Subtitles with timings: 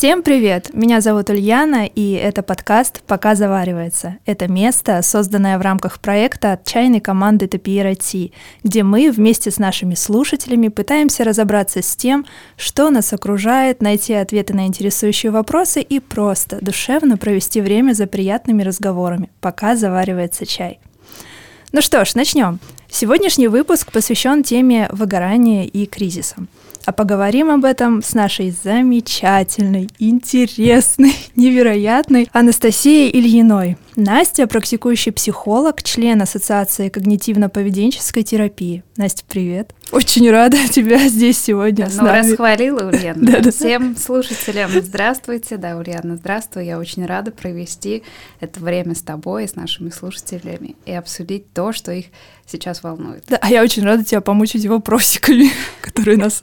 [0.00, 0.70] Всем привет!
[0.72, 4.16] Меня зовут Ульяна, и это подкаст «Пока заваривается».
[4.24, 8.32] Это место, созданное в рамках проекта от чайной команды IT,
[8.64, 12.24] где мы вместе с нашими слушателями пытаемся разобраться с тем,
[12.56, 18.62] что нас окружает, найти ответы на интересующие вопросы и просто душевно провести время за приятными
[18.62, 20.80] разговорами, пока заваривается чай.
[21.72, 22.58] Ну что ж, начнем.
[22.88, 26.36] Сегодняшний выпуск посвящен теме выгорания и кризиса–
[26.84, 33.76] а поговорим об этом с нашей замечательной, интересной, невероятной Анастасией Ильиной.
[33.96, 38.84] Настя– практикующий психолог, член Ассоциации когнитивно-поведенческой терапии.
[38.96, 39.74] Настя, привет.
[39.92, 42.30] Очень рада тебя здесь сегодня ну, с нами.
[42.30, 43.20] расхвалила, Ульяна.
[43.32, 43.50] да, да.
[43.50, 45.56] Всем слушателям здравствуйте.
[45.56, 46.66] Да, Ульяна, здравствуй.
[46.66, 48.04] Я очень рада провести
[48.38, 52.06] это время с тобой и с нашими слушателями и обсудить то, что их
[52.46, 53.24] сейчас волнует.
[53.28, 56.42] Да, а я очень рада тебя помучить вопросиками, которые нас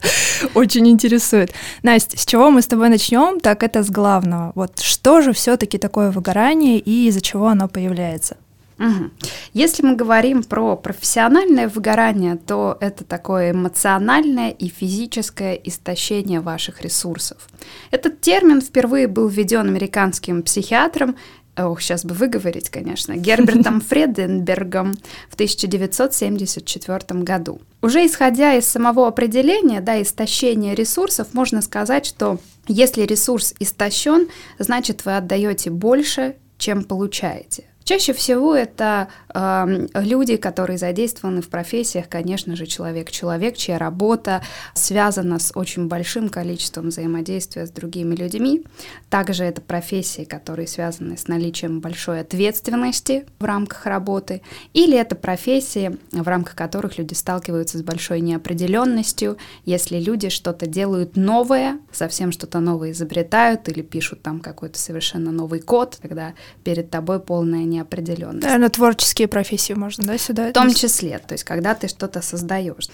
[0.53, 1.51] очень интересуют.
[1.83, 3.39] Настя, с чего мы с тобой начнем?
[3.39, 4.51] Так это с главного.
[4.55, 8.37] Вот что же все-таки такое выгорание и из-за чего оно появляется?
[8.79, 9.09] Угу.
[9.53, 17.47] Если мы говорим про профессиональное выгорание, то это такое эмоциональное и физическое истощение ваших ресурсов.
[17.89, 21.15] Этот термин впервые был введен американским психиатром
[21.57, 24.93] ох, сейчас бы выговорить, конечно, Гербертом Фреденбергом
[25.29, 27.61] в 1974 году.
[27.81, 34.27] Уже исходя из самого определения, да, истощения ресурсов, можно сказать, что если ресурс истощен,
[34.59, 37.65] значит вы отдаете больше, чем получаете.
[37.87, 44.43] Чаще всего это э, люди, которые задействованы в профессиях, конечно же, человек-человек, чья работа
[44.73, 48.65] связана с очень большим количеством взаимодействия с другими людьми.
[49.09, 54.41] Также это профессии, которые связаны с наличием большой ответственности в рамках работы.
[54.73, 61.15] Или это профессии, в рамках которых люди сталкиваются с большой неопределенностью, если люди что-то делают
[61.15, 66.33] новое, совсем что-то новое изобретают или пишут там какой-то совершенно новый код, когда
[66.65, 68.43] перед тобой полная неопределенность неопределенность.
[68.43, 70.49] Наверное, творческие профессии можно, да, сюда?
[70.49, 72.89] В том числе, то есть когда ты что-то создаешь.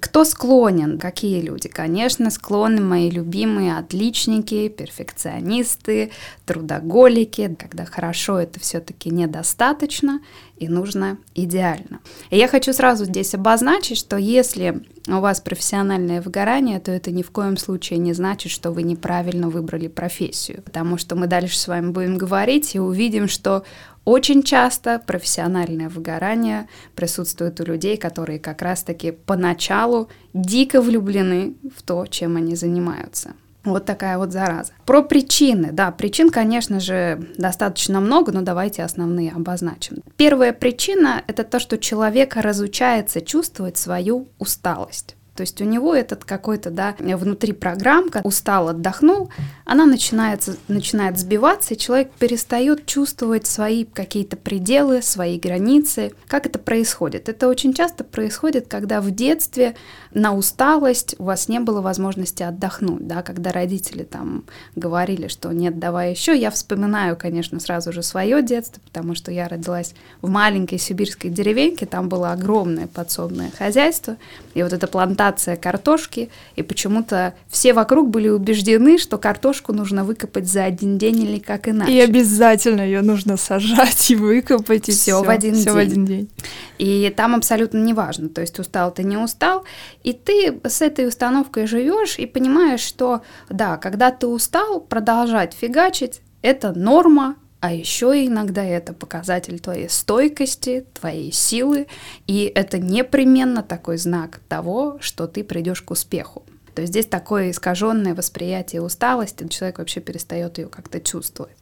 [0.00, 0.98] Кто склонен?
[0.98, 1.68] Какие люди?
[1.68, 6.12] Конечно, склонны мои любимые отличники, перфекционисты,
[6.46, 10.20] трудоголики, когда хорошо это все-таки недостаточно
[10.58, 12.00] и нужно идеально.
[12.30, 17.22] И я хочу сразу здесь обозначить, что если у вас профессиональное выгорание, то это ни
[17.22, 21.68] в коем случае не значит, что вы неправильно выбрали профессию, потому что мы дальше с
[21.68, 23.64] вами будем говорить и увидим, что
[24.04, 32.06] очень часто профессиональное выгорание присутствует у людей, которые как раз-таки поначалу дико влюблены в то,
[32.06, 33.34] чем они занимаются.
[33.70, 34.72] Вот такая вот зараза.
[34.84, 35.70] Про причины.
[35.72, 40.02] Да, причин, конечно же, достаточно много, но давайте основные обозначим.
[40.16, 45.16] Первая причина– это то, что человек разучается чувствовать свою усталость.
[45.38, 49.30] То есть у него этот какой-то, да, внутри программка, устал, отдохнул,
[49.64, 56.12] она начинается, начинает сбиваться, и человек перестает чувствовать свои какие-то пределы, свои границы.
[56.26, 57.28] Как это происходит?
[57.28, 59.76] Это очень часто происходит, когда в детстве
[60.12, 64.42] на усталость у вас не было возможности отдохнуть, да, когда родители там
[64.74, 66.36] говорили, что нет, давай еще.
[66.36, 71.86] Я вспоминаю, конечно, сразу же свое детство, потому что я родилась в маленькой сибирской деревеньке,
[71.86, 74.16] там было огромное подсобное хозяйство,
[74.54, 80.04] и вот эта плантация плантация картошки, и почему-то все вокруг были убеждены, что картошку нужно
[80.04, 81.92] выкопать за один день или как иначе.
[81.92, 85.74] И обязательно ее нужно сажать и выкопать, и все, в один все день.
[85.74, 86.30] в один день.
[86.78, 89.64] И там абсолютно не важно, то есть устал ты не устал,
[90.02, 96.20] и ты с этой установкой живешь и понимаешь, что да, когда ты устал, продолжать фигачить
[96.42, 101.88] это норма, а еще иногда это показатель твоей стойкости, твоей силы,
[102.26, 106.44] и это непременно такой знак того, что ты придешь к успеху.
[106.74, 111.56] То есть здесь такое искаженное восприятие усталости, человек вообще перестает ее как-то чувствовать.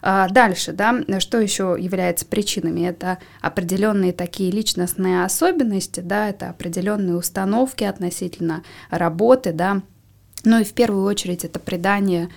[0.00, 2.88] А дальше, да, что еще является причинами?
[2.88, 9.82] Это определенные такие личностные особенности, да, это определенные установки относительно работы, да,
[10.44, 12.30] ну и в первую очередь это придание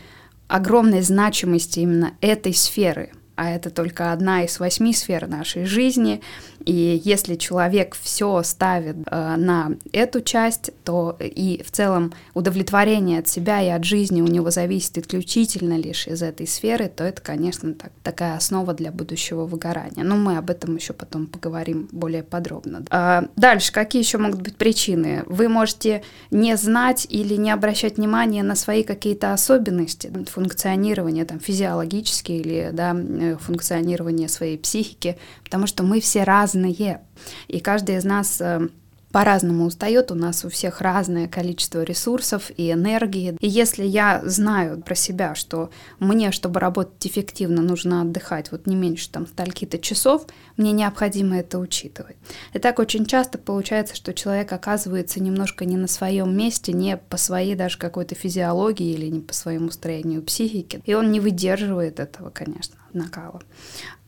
[0.50, 6.22] огромной значимости именно этой сферы, а это только одна из восьми сфер нашей жизни,
[6.66, 13.30] и если человек все ставит э, на эту часть, то и в целом удовлетворение от
[13.30, 17.74] себя и от жизни у него зависит исключительно лишь из этой сферы, то это, конечно,
[17.74, 20.04] так, такая основа для будущего выгорания.
[20.04, 22.84] Но мы об этом еще потом поговорим более подробно.
[22.90, 25.24] А дальше, какие еще могут быть причины?
[25.28, 32.40] Вы можете не знать или не обращать внимания на свои какие-то особенности функционирования, там, физиологические
[32.42, 32.94] или да,
[33.34, 37.02] э, функционирования своей психики, потому что мы все разные разные.
[37.48, 38.70] И каждый из нас э,
[39.12, 43.36] по-разному устает, у нас у всех разное количество ресурсов и энергии.
[43.40, 48.76] И если я знаю про себя, что мне, чтобы работать эффективно, нужно отдыхать вот не
[48.76, 50.28] меньше там стольки-то часов,
[50.58, 52.18] мне необходимо это учитывать.
[52.54, 57.18] И так очень часто получается, что человек оказывается немножко не на своем месте, не по
[57.18, 60.82] своей даже какой-то физиологии или не по своему строению психики.
[60.86, 63.42] И он не выдерживает этого, конечно, накала.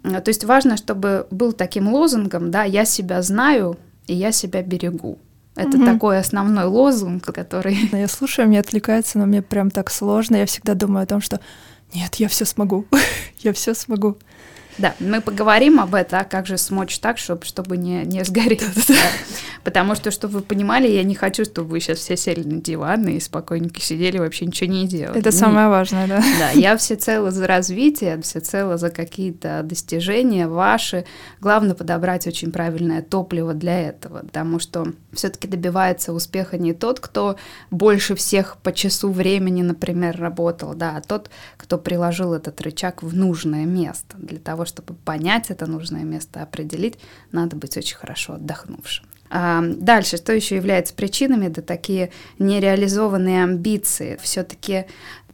[0.04, 3.78] То есть важно, чтобы был таким лозунгом, да, я себя знаю,
[4.08, 5.18] и я себя берегу.
[5.56, 5.86] Это угу.
[5.86, 7.78] такой основной лозунг, который...
[7.92, 10.38] Я слушаю, мне отвлекается, но мне прям так сложно.
[10.38, 11.40] Я всегда думаю о том, что
[11.94, 12.86] нет, я все смогу,
[13.40, 14.18] я все смогу.
[14.78, 18.64] Да, мы поговорим об этом, а как же смочь так, чтобы, чтобы не, не сгореть.
[18.88, 18.96] Да.
[19.64, 23.08] Потому что, чтобы вы понимали, я не хочу, чтобы вы сейчас все сели на диван
[23.08, 25.20] и спокойненько сидели, вообще ничего не делали.
[25.20, 26.24] Это самое важное, да?
[26.40, 31.06] Да, я всецело за развитие, всецело за какие-то достижения ваши.
[31.40, 37.36] Главное подобрать очень правильное топливо для этого, потому что все-таки добивается успеха не тот, кто
[37.70, 43.16] больше всех по часу времени, например, работал, да, а тот, кто приложил этот рычаг в
[43.16, 46.98] нужное место для того, чтобы понять это нужное место, определить,
[47.32, 49.06] надо быть очень хорошо отдохнувшим.
[49.30, 51.48] А, дальше, что еще является причинами?
[51.48, 54.20] Да такие нереализованные амбиции.
[54.22, 54.86] Все-таки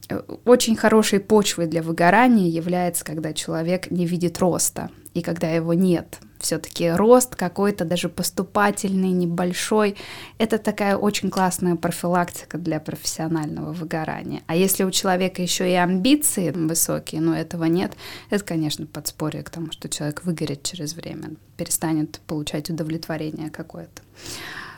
[0.10, 5.74] э, очень хорошей почвой для выгорания является, когда человек не видит роста и когда его
[5.74, 9.95] нет все-таки рост какой-то даже поступательный, небольшой.
[10.38, 14.42] Это такая очень классная профилактика для профессионального выгорания.
[14.48, 17.94] А если у человека еще и амбиции высокие, но этого нет,
[18.30, 24.01] это, конечно, подспорье к тому, что человек выгорит через время, перестанет получать удовлетворение какое-то.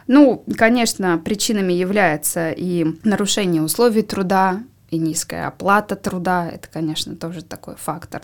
[0.08, 7.44] Ну, конечно, причинами является и нарушение условий труда, и низкая оплата труда, это, конечно, тоже
[7.44, 8.22] такой фактор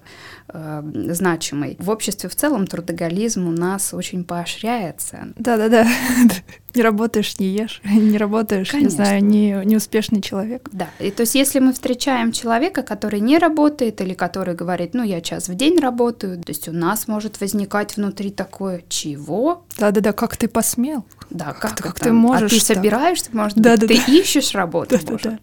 [0.50, 1.76] э, значимый.
[1.80, 5.34] В обществе в целом трудоголизм у нас очень поощряется.
[5.38, 5.88] Да-да-да.
[6.76, 8.90] Не работаешь, не ешь, не работаешь, Конечно.
[8.90, 10.68] не знаю, не, неуспешный человек.
[10.74, 15.02] Да, и то есть если мы встречаем человека, который не работает или который говорит, ну,
[15.02, 19.66] я час в день работаю, то есть у нас может возникать внутри такое, чего?
[19.78, 21.06] Да-да-да, как ты посмел?
[21.30, 22.52] Да, как, как, как ты можешь?
[22.52, 22.78] А ты так?
[22.78, 24.12] собираешься, может да, быть, да, ты да.
[24.12, 25.40] ищешь работу, да, может да, да.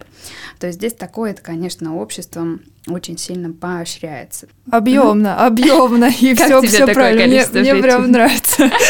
[0.58, 4.48] То есть здесь такое, это, конечно, обществом очень сильно поощряется.
[4.70, 7.26] Объемно, объемно, и все, все правильно.
[7.26, 8.70] Мне, мне прям нравится.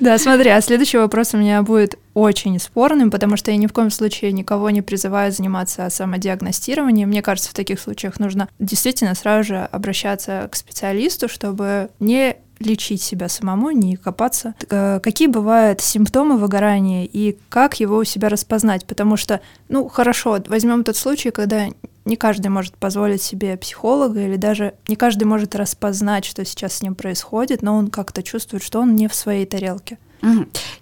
[0.00, 3.72] Да, смотри, а следующий вопрос у меня будет очень спорным, потому что я ни в
[3.72, 7.08] коем случае никого не призываю заниматься самодиагностированием.
[7.08, 13.02] Мне кажется, в таких случаях нужно действительно сразу же обращаться к специалисту, чтобы не лечить
[13.02, 14.54] себя самому, не копаться.
[14.70, 18.86] Э, какие бывают симптомы выгорания и как его у себя распознать?
[18.86, 21.68] Потому что, ну, хорошо, возьмем тот случай, когда
[22.04, 26.82] не каждый может позволить себе психолога, или даже не каждый может распознать, что сейчас с
[26.82, 29.98] ним происходит, но он как-то чувствует, что он не в своей тарелке.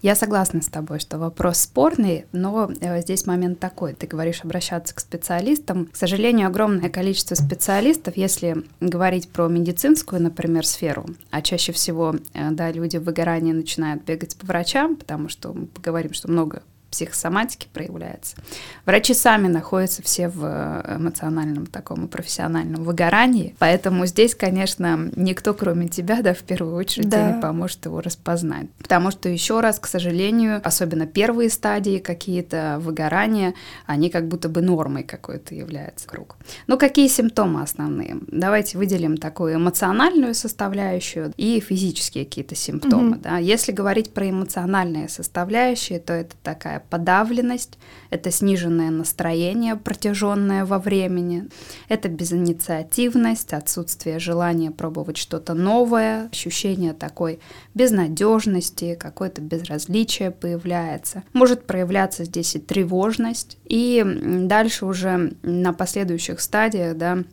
[0.03, 3.95] Я согласна с тобой, что вопрос спорный, но э, здесь момент такой.
[3.95, 5.87] Ты говоришь обращаться к специалистам.
[5.87, 12.51] К сожалению, огромное количество специалистов, если говорить про медицинскую, например, сферу, а чаще всего, э,
[12.51, 17.69] да, люди в выгорании начинают бегать по врачам, потому что мы поговорим, что много психосоматики
[17.73, 18.37] проявляется.
[18.85, 25.55] Врачи сами находятся все в э, эмоциональном таком и профессиональном выгорании, поэтому здесь, конечно, никто,
[25.55, 27.31] кроме тебя, да, в первую очередь, да.
[27.31, 28.69] не поможет его распознать.
[28.79, 33.55] Потому что, еще раз, к сожалению, особенно первые стадии какие-то выгорания,
[33.87, 36.37] они как будто бы нормой какой-то являются круг.
[36.67, 38.19] Ну, какие симптомы основные?
[38.27, 43.21] Давайте выделим такую эмоциональную составляющую и физические какие-то симптомы, угу.
[43.23, 43.39] да.
[43.39, 47.79] Если говорить про эмоциональные составляющие, то это такая подавленность,
[48.11, 51.49] это сниженное настроение, протяженное во времени,
[51.89, 57.41] это безинициативность, отсутствие желания пробовать что-то новое, ощущение такой
[57.75, 61.23] безнадежности, какое-то безразличие появляется.
[61.33, 64.05] Может проявляться здесь и тревожность, и
[64.47, 67.25] дальше уже на последующих стадиях, да,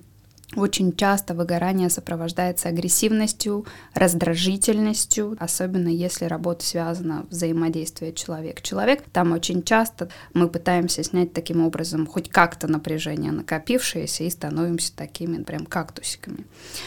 [0.55, 9.03] очень часто выгорание сопровождается агрессивностью, раздражительностью, особенно если работа связана взаимодействие человек-человек.
[9.11, 15.43] Там очень часто мы пытаемся снять таким образом хоть как-то напряжение накопившееся и становимся такими
[15.43, 16.45] прям кактусиками.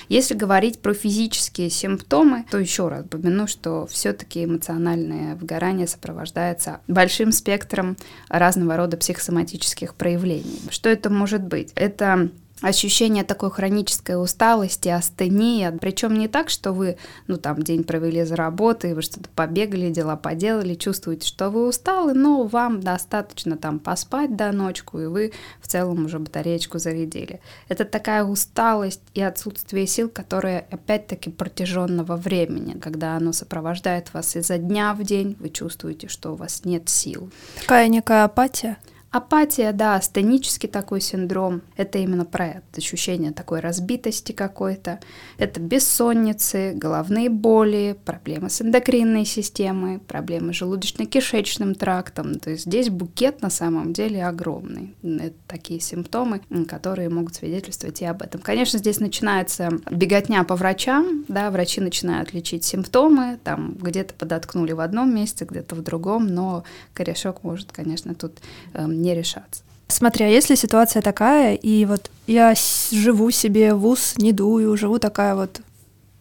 [0.09, 7.31] Если говорить про физические симптомы, то еще раз упомяну, что все-таки эмоциональное выгорание сопровождается большим
[7.31, 7.99] спектром
[8.29, 10.62] разного рода психосоматических проявлений.
[10.71, 11.73] Что это может быть?
[11.75, 18.25] Это ощущение такой хронической усталости, астении, причем не так, что вы, ну там, день провели
[18.25, 23.79] за работой, вы что-то побегали, дела поделали, чувствуете, что вы усталы, но вам достаточно там
[23.79, 27.40] поспать до ночку, и вы в целом уже батареечку зарядили.
[27.69, 34.59] Это такая усталость и отсутствие сил, которые опять-таки протяженного времени, когда оно сопровождает вас изо
[34.59, 37.31] дня в день, вы чувствуете, что у вас нет сил.
[37.61, 38.76] Такая некая апатия.
[39.11, 45.00] Апатия, да, астенический такой синдром, это именно про это, ощущение такой разбитости какой-то.
[45.37, 52.37] Это бессонницы, головные боли, проблемы с эндокринной системой, проблемы с желудочно-кишечным трактом.
[52.37, 54.95] То есть здесь букет на самом деле огромный.
[55.02, 58.40] Это такие симптомы, которые могут свидетельствовать и об этом.
[58.40, 64.79] Конечно, здесь начинается беготня по врачам, да, врачи начинают лечить симптомы, там где-то подоткнули в
[64.79, 66.62] одном месте, где-то в другом, но
[66.95, 68.38] корешок может, конечно, тут
[68.75, 69.62] эм, не решаться.
[69.88, 72.54] Смотри, а если ситуация такая, и вот я
[72.92, 75.61] живу себе в ус, не дую, живу такая вот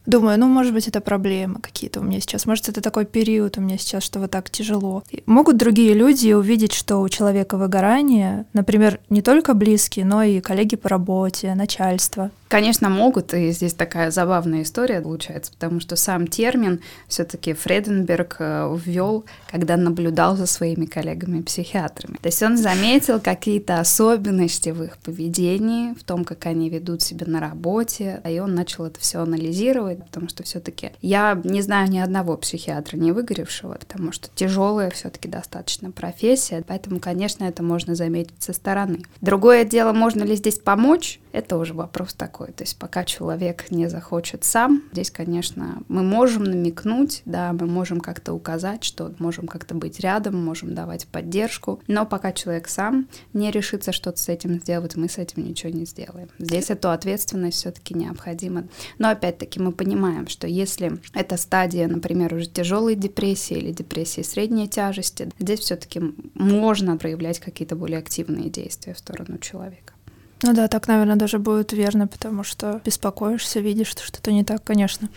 [0.09, 2.47] Думаю, ну, может быть, это проблемы какие-то у меня сейчас.
[2.47, 5.03] Может, это такой период у меня сейчас, что вот так тяжело.
[5.11, 10.39] И могут другие люди увидеть, что у человека выгорание, например, не только близкие, но и
[10.39, 12.31] коллеги по работе, начальство.
[12.49, 18.75] Конечно, могут, и здесь такая забавная история получается, потому что сам термин все-таки Фреденберг э,
[18.83, 22.17] ввел, когда наблюдал за своими коллегами-психиатрами.
[22.17, 27.27] То есть он заметил какие-то особенности в их поведении, в том, как они ведут себя
[27.27, 31.99] на работе, и он начал это все анализировать, потому что все-таки я не знаю ни
[31.99, 38.41] одного психиатра, не выгоревшего, потому что тяжелая все-таки достаточно профессия, поэтому, конечно, это можно заметить
[38.41, 39.03] со стороны.
[39.21, 42.47] Другое дело, можно ли здесь помочь, это уже вопрос такой.
[42.51, 47.99] То есть пока человек не захочет сам, здесь, конечно, мы можем намекнуть, да, мы можем
[47.99, 53.51] как-то указать, что можем как-то быть рядом, можем давать поддержку, но пока человек сам не
[53.51, 56.29] решится что-то с этим сделать, мы с этим ничего не сделаем.
[56.39, 58.67] Здесь эту ответственность все-таки необходима.
[58.97, 64.67] Но опять-таки мы понимаем, что если эта стадия, например, уже тяжелой депрессии или депрессии средней
[64.67, 66.01] тяжести, здесь все-таки
[66.33, 69.93] можно проявлять какие-то более активные действия в сторону человека.
[70.41, 74.63] Ну да, так, наверное, даже будет верно, потому что беспокоишься, видишь, что что-то не так,
[74.63, 75.09] конечно.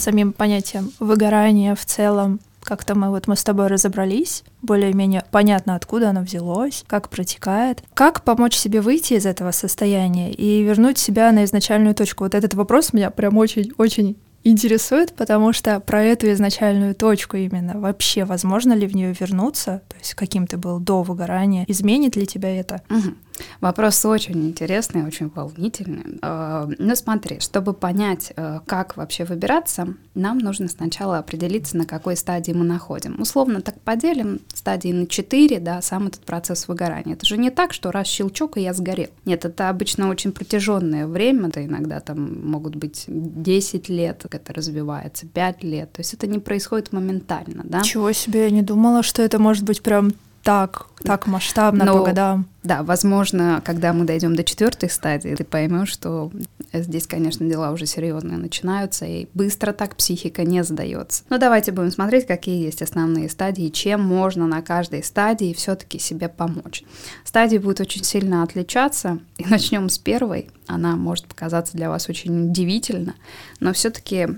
[0.00, 6.10] самим понятием выгорания в целом как-то мы вот мы с тобой разобрались, более-менее понятно, откуда
[6.10, 7.82] оно взялось, как протекает.
[7.94, 12.24] Как помочь себе выйти из этого состояния и вернуть себя на изначальную точку?
[12.24, 18.24] Вот этот вопрос меня прям очень-очень интересует, потому что про эту изначальную точку именно вообще
[18.24, 22.58] возможно ли в нее вернуться, то есть каким ты был до выгорания, изменит ли тебя
[22.58, 22.82] это?
[22.88, 23.14] Угу.
[23.60, 26.18] Вопрос очень интересный, очень волнительный.
[26.22, 32.16] Э, ну смотри, чтобы понять, э, как вообще выбираться, нам нужно сначала определиться, на какой
[32.16, 33.20] стадии мы находим.
[33.20, 37.14] Условно так поделим стадии на 4, да, сам этот процесс выгорания.
[37.14, 39.10] Это же не так, что раз щелчок, и я сгорел.
[39.24, 45.26] Нет, это обычно очень протяженное время, это иногда там могут быть 10 лет, это развивается,
[45.26, 45.92] 5 лет.
[45.92, 47.82] То есть это не происходит моментально, да.
[47.82, 52.04] Чего себе, я не думала, что это может быть прям так, так масштабно Но, по
[52.04, 52.46] годам.
[52.62, 56.30] Да, возможно, когда мы дойдем до четвертой стадии, ты поймешь, что
[56.72, 61.24] здесь, конечно, дела уже серьезные начинаются, и быстро так психика не сдается.
[61.28, 66.28] Но давайте будем смотреть, какие есть основные стадии, чем можно на каждой стадии все-таки себе
[66.28, 66.84] помочь.
[67.24, 70.48] Стадии будут очень сильно отличаться, и начнем с первой.
[70.66, 73.14] Она может показаться для вас очень удивительно,
[73.58, 74.28] но все-таки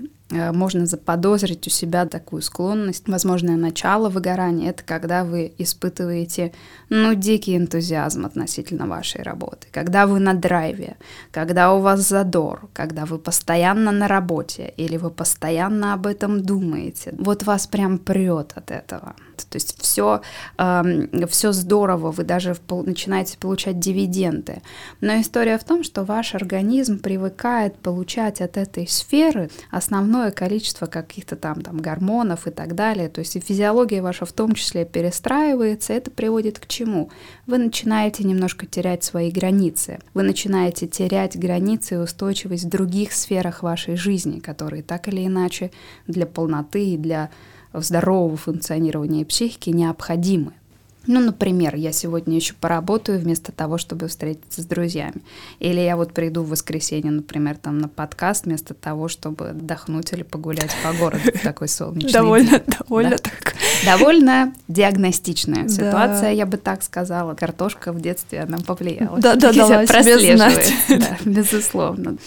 [0.53, 3.07] можно заподозрить у себя такую склонность.
[3.07, 6.53] Возможное начало выгорания— это когда вы испытываете,
[6.89, 10.97] ну, дикий энтузиазм относительно вашей работы, когда вы на драйве,
[11.31, 17.13] когда у вас задор, когда вы постоянно на работе или вы постоянно об этом думаете.
[17.17, 19.15] Вот вас прям прет от этого.
[19.49, 20.21] То есть все,
[20.57, 24.61] э, все здорово, вы даже начинаете получать дивиденды.
[25.01, 31.35] Но история в том, что ваш организм привыкает получать от этой сферы основное количество каких-то
[31.35, 33.09] там, там гормонов и так далее.
[33.09, 35.93] То есть физиология ваша в том числе перестраивается.
[35.93, 37.09] Это приводит к чему?
[37.45, 39.99] Вы начинаете немножко терять свои границы.
[40.13, 45.71] Вы начинаете терять границы и устойчивость в других сферах вашей жизни, которые так или иначе
[46.07, 47.29] для полноты и для
[47.73, 50.53] здорового функционирования психики необходимы.
[51.05, 55.21] Ну, например, я сегодня еще поработаю вместо того, чтобы встретиться с друзьями.
[55.59, 60.23] Или я вот приду в воскресенье, например, там на подкаст вместо того, чтобы отдохнуть или
[60.23, 62.61] погулять по городу в такой солнечный довольно, день.
[62.79, 63.55] Довольно так.
[63.85, 67.33] Довольно диагностичная ситуация, я бы так сказала.
[67.33, 69.19] Картошка в детстве, она повлияла.
[69.19, 70.73] Да, да, да, прослеживает.
[70.87, 72.17] Да, безусловно.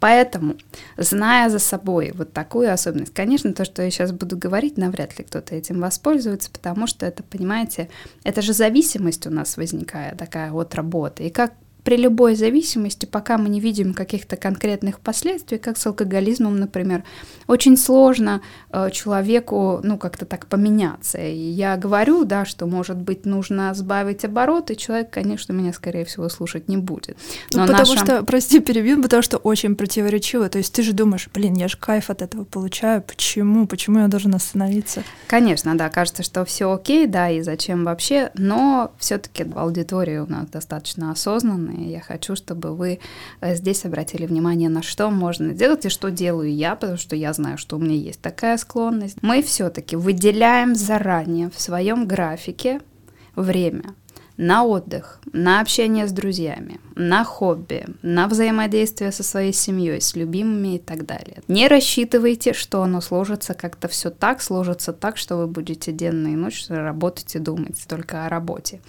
[0.00, 0.56] Поэтому,
[0.96, 5.24] зная за собой вот такую особенность, конечно, то, что я сейчас буду говорить, навряд ли
[5.24, 7.90] кто-то этим воспользуется, потому что это, понимаете,
[8.24, 11.24] это же зависимость у нас возникает такая от работы.
[11.24, 11.52] И как
[11.84, 17.04] при любой зависимости, пока мы не видим каких-то конкретных последствий, как с алкоголизмом, например,
[17.46, 21.18] очень сложно э, человеку, ну, как-то так поменяться.
[21.18, 26.28] И я говорю, да, что, может быть, нужно сбавить обороты, человек, конечно, меня, скорее всего,
[26.28, 27.16] слушать не будет.
[27.52, 28.04] Но ну, потому наша...
[28.04, 30.48] что, прости, перебью, потому что очень противоречиво.
[30.48, 34.08] То есть ты же думаешь, блин, я же кайф от этого получаю, почему, почему я
[34.08, 35.02] должен остановиться?
[35.26, 40.48] Конечно, да, кажется, что все окей, да, и зачем вообще, но все-таки аудитория у нас
[40.48, 41.90] достаточно осознанная, стороны.
[41.90, 43.00] Я хочу, чтобы вы
[43.40, 47.32] э, здесь обратили внимание на что можно делать и что делаю я, потому что я
[47.32, 49.18] знаю, что у меня есть такая склонность.
[49.22, 52.80] Мы все-таки выделяем заранее в своем графике
[53.36, 53.94] время
[54.40, 60.76] на отдых, на общение с друзьями, на хобби, на взаимодействие со своей семьей, с любимыми
[60.76, 61.42] и так далее.
[61.46, 66.36] Не рассчитывайте, что оно сложится как-то все так, сложится так, что вы будете денно и
[66.36, 68.80] ночь работать и думать только о работе.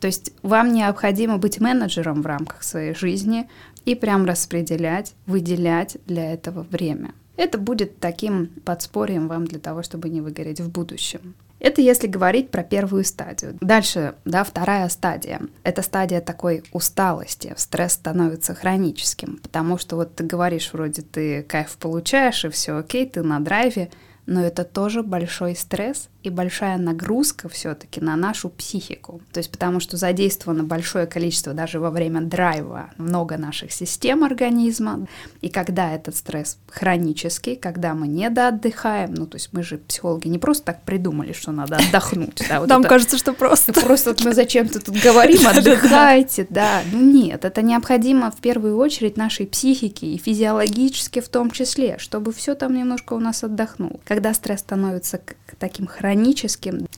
[0.00, 3.48] То есть вам необходимо быть менеджером в рамках своей жизни
[3.84, 7.12] и прям распределять, выделять для этого время.
[7.36, 11.34] Это будет таким подспорьем вам для того, чтобы не выгореть в будущем.
[11.60, 13.56] Это если говорить про первую стадию.
[13.60, 15.40] Дальше, да, вторая стадия.
[15.64, 17.54] Это стадия такой усталости.
[17.56, 23.06] Стресс становится хроническим, потому что вот ты говоришь, вроде ты кайф получаешь, и все окей,
[23.06, 23.90] ты на драйве,
[24.26, 29.20] но это тоже большой стресс и большая нагрузка все-таки на нашу психику.
[29.32, 35.06] То есть потому что задействовано большое количество даже во время драйва много наших систем организма.
[35.40, 40.28] И когда этот стресс хронический, когда мы не доотдыхаем, ну то есть мы же психологи
[40.28, 42.42] не просто так придумали, что надо отдохнуть.
[42.48, 43.72] Да, вот Нам это, кажется, что просто.
[43.88, 46.82] Просто вот мы зачем-то тут говорим, отдыхайте, да.
[46.92, 52.32] Ну нет, это необходимо в первую очередь нашей психике и физиологически в том числе, чтобы
[52.32, 55.20] все там немножко у нас отдохнуло когда стресс становится
[55.58, 56.07] таким хроническим,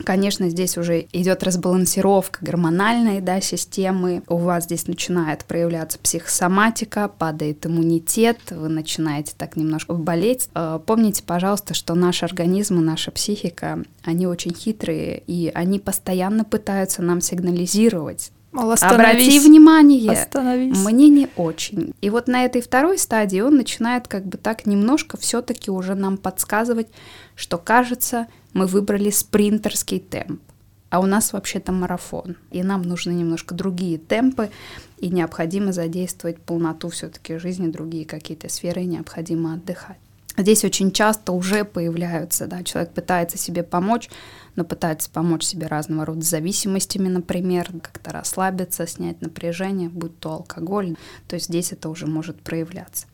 [0.04, 7.66] конечно, здесь уже идет разбалансировка гормональной да, системы, у вас здесь начинает проявляться психосоматика, падает
[7.66, 10.48] иммунитет, вы начинаете так немножко болеть.
[10.54, 16.44] Э, помните, пожалуйста, что наш организм и наша психика, они очень хитрые, и они постоянно
[16.44, 20.76] пытаются нам сигнализировать, Мол, Обрати внимание, остановись.
[20.78, 21.94] мне не очень.
[22.00, 26.16] И вот на этой второй стадии он начинает как бы так немножко все-таки уже нам
[26.16, 26.88] подсказывать,
[27.36, 30.40] что кажется, мы выбрали спринтерский темп,
[30.88, 34.50] а у нас вообще-то марафон, и нам нужны немножко другие темпы,
[34.98, 39.98] и необходимо задействовать полноту все-таки жизни, другие какие-то сферы, и необходимо отдыхать.
[40.36, 44.08] Здесь очень часто уже появляются, да, человек пытается себе помочь,
[44.56, 50.96] но пытается помочь себе разного рода зависимостями, например, как-то расслабиться, снять напряжение, будь то алкоголь,
[51.28, 53.06] то есть здесь это уже может проявляться.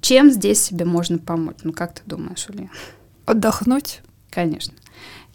[0.00, 1.58] Чем здесь себе можно помочь?
[1.62, 2.70] Ну, как ты думаешь, Улья?
[3.24, 4.02] Отдохнуть.
[4.30, 4.74] Конечно.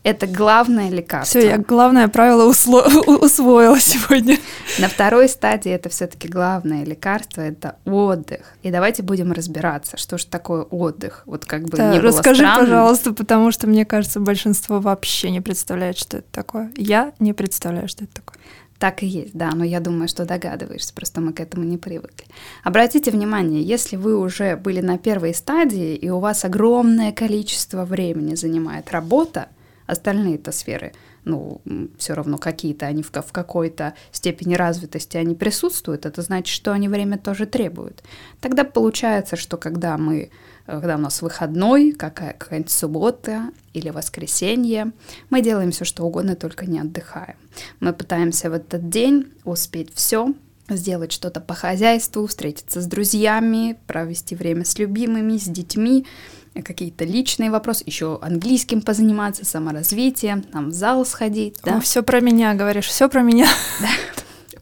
[0.04, 1.40] Это главное лекарство.
[1.40, 2.88] Все, я главное правило усло...
[3.06, 4.38] усвоила сегодня.
[4.80, 8.54] На второй стадии это все-таки главное лекарство это отдых.
[8.64, 11.24] И давайте будем разбираться, что же такое отдых.
[11.26, 12.66] Вот как бы да, не было Расскажи, странным.
[12.66, 16.72] пожалуйста, потому что мне кажется, большинство вообще не представляет, что это такое.
[16.78, 18.38] Я не представляю, что это такое.
[18.80, 22.26] Так и есть, да, но я думаю, что догадываешься, просто мы к этому не привыкли.
[22.64, 28.36] Обратите внимание, если вы уже были на первой стадии, и у вас огромное количество времени
[28.36, 29.50] занимает работа,
[29.90, 30.94] остальные-то сферы,
[31.26, 31.62] ну,
[31.98, 36.88] все равно какие-то они в, в какой-то степени развитости они присутствуют, это значит, что они
[36.88, 38.04] время тоже требуют.
[38.40, 40.30] Тогда получается, что когда мы
[40.66, 44.92] когда у нас выходной, какая, какая-нибудь суббота или воскресенье,
[45.32, 47.38] мы делаем все, что угодно, только не отдыхаем.
[47.80, 50.34] Мы пытаемся в этот день успеть все,
[50.70, 56.06] сделать что-то по хозяйству, встретиться с друзьями, провести время с любимыми, с детьми,
[56.54, 61.58] какие-то личные вопросы, еще английским позаниматься, саморазвитием, там в зал сходить.
[61.64, 61.78] Да?
[61.78, 63.48] О, все про меня говоришь, все про меня.
[63.82, 63.90] Да.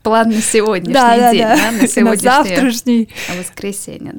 [0.03, 1.71] План на сегодняшний да, день, да, да.
[1.71, 3.09] на сегодняшнее на завтрашний.
[3.37, 4.15] воскресенье.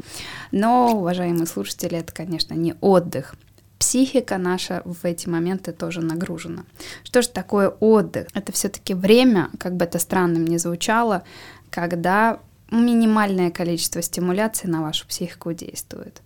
[0.50, 3.34] Но, уважаемые слушатели, это, конечно, не отдых.
[3.78, 6.64] Психика наша в эти моменты тоже нагружена.
[7.04, 8.26] Что же такое отдых?
[8.34, 11.22] Это все-таки время, как бы это странным ни звучало,
[11.70, 16.22] когда минимальное количество стимуляции на вашу психику действует.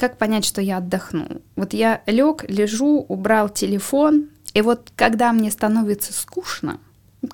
[0.00, 1.42] Как понять, что я отдохну?
[1.56, 6.80] Вот я лег, лежу, убрал телефон, и вот когда мне становится скучно,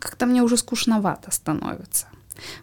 [0.00, 2.08] как-то мне уже скучновато становится,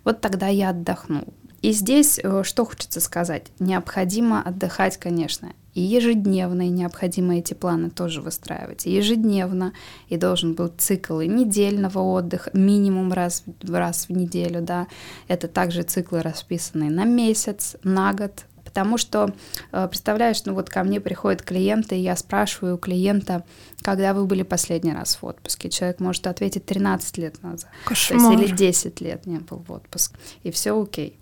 [0.03, 1.23] вот тогда я отдохну.
[1.61, 3.45] И здесь э, что хочется сказать?
[3.59, 8.85] Необходимо отдыхать, конечно, и ежедневно, и необходимо эти планы тоже выстраивать.
[8.85, 9.71] И ежедневно,
[10.09, 14.87] и должен быть цикл и недельного отдыха, минимум раз, раз в неделю, да.
[15.29, 19.31] Это также циклы, расписанные на месяц, на год, Потому что,
[19.71, 23.43] э, представляешь, ну вот ко мне приходят клиенты, и я спрашиваю у клиента,
[23.83, 25.69] когда вы были последний раз в отпуске.
[25.69, 27.69] Человек может ответить 13 лет назад.
[27.85, 28.19] Кошмар.
[28.19, 30.17] То есть или 10 лет не был в отпуск.
[30.41, 31.19] И все окей.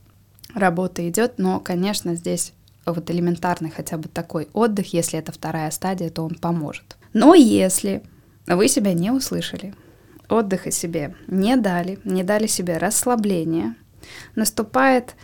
[0.56, 2.54] Работа идет, но, конечно, здесь
[2.86, 6.98] вот элементарный хотя бы такой отдых, если это вторая стадия, то он поможет.
[7.12, 8.02] Но если
[8.48, 9.76] вы себя не услышали,
[10.30, 13.76] отдыха себе не дали, не дали себе расслабления,
[14.36, 15.16] наступает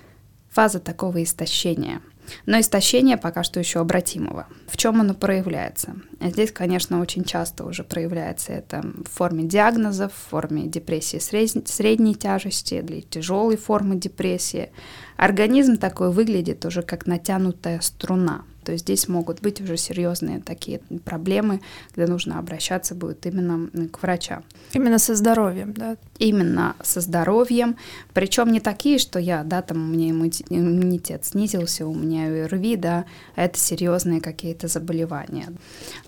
[0.49, 2.01] фаза такого истощения.
[2.45, 4.47] Но истощение пока что еще обратимого.
[4.67, 5.95] В чем оно проявляется?
[6.19, 12.75] Здесь, конечно, очень часто уже проявляется это в форме диагнозов, в форме депрессии средней тяжести
[12.75, 14.71] или тяжелой формы депрессии.
[15.15, 20.79] Организм такой выглядит уже как натянутая струна– то есть здесь могут быть уже серьезные такие
[21.05, 21.61] проблемы,
[21.95, 24.43] где нужно обращаться будет именно к врачам.
[24.73, 25.95] Именно со здоровьем, да?
[26.19, 27.77] Именно со здоровьем.
[28.13, 33.05] Причем не такие, что я, да, там у меня иммунитет снизился, у меня ОРВИ, да,
[33.37, 35.53] а это серьезные какие-то заболевания.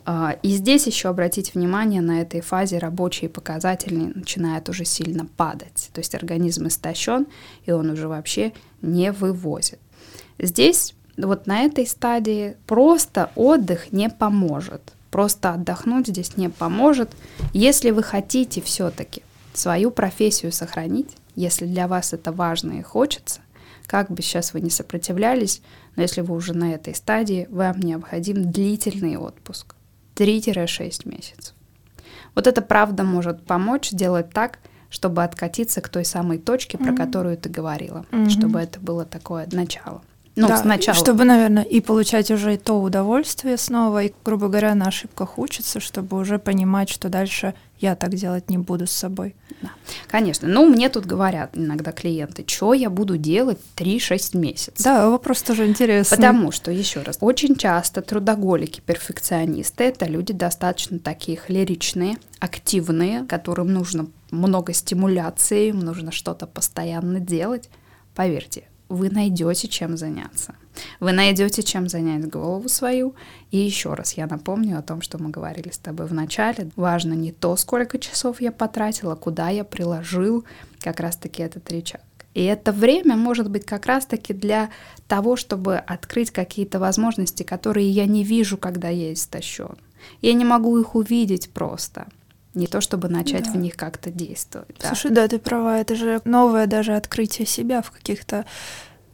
[0.04, 5.92] А, и здесь еще обратить внимание на этой фазе рабочие показатели начинают уже сильно падать.
[5.94, 7.26] То есть организм истощен,
[7.66, 9.80] и он уже вообще не вывозит.
[10.38, 10.94] Здесь
[11.28, 14.94] вот на этой стадии просто отдых не поможет.
[15.12, 17.12] Просто отдохнуть здесь не поможет.
[17.54, 23.42] Если вы хотите все-таки свою профессию сохранить, если для вас это важно и хочется,
[23.86, 25.62] как бы сейчас вы не сопротивлялись,
[25.96, 29.76] но если вы уже на этой стадии, вам необходим длительный отпуск.
[30.16, 31.56] 3-6 месяцев.
[32.36, 36.84] Вот это правда может помочь сделать так, чтобы откатиться к той самой точке, mm-hmm.
[36.86, 38.30] про которую ты говорила, mm-hmm.
[38.30, 40.02] чтобы это было такое начало.
[40.40, 40.98] Ну, да, сначала.
[40.98, 45.82] Чтобы, наверное, и получать уже и то удовольствие снова, и, грубо говоря, на ошибках учиться,
[45.82, 49.36] чтобы уже понимать, что дальше я так делать не буду с собой.
[49.62, 49.70] Да,
[50.08, 50.48] конечно.
[50.48, 54.84] Ну, мне тут говорят иногда клиенты, что я буду делать 3-6 месяцев.
[54.84, 56.16] Да, вопрос тоже интересный.
[56.16, 63.74] Потому что, еще раз, очень часто трудоголики, перфекционисты— это люди достаточно такие лиричные, активные, которым
[63.74, 67.70] нужно много стимуляции, им нужно что-то постоянно делать.
[68.16, 70.56] Поверьте, вы найдете чем заняться.
[71.00, 73.16] Вы найдете чем занять голову свою.
[73.52, 76.70] И еще раз я напомню о том, что мы говорили с тобой в начале.
[76.76, 80.44] Важно не то, сколько часов я потратила, куда я приложил
[80.80, 82.02] как раз-таки этот рычаг.
[82.34, 84.70] И это время может быть как раз-таки для
[85.08, 89.78] того, чтобы открыть какие-то возможности, которые я не вижу, когда я истощен.
[90.22, 92.08] Я не могу их увидеть просто.
[92.54, 93.52] Не то, чтобы начать да.
[93.52, 94.76] в них как-то действовать.
[94.80, 95.24] Слушай, да.
[95.24, 98.46] да, ты права, это же новое даже открытие себя в каких-то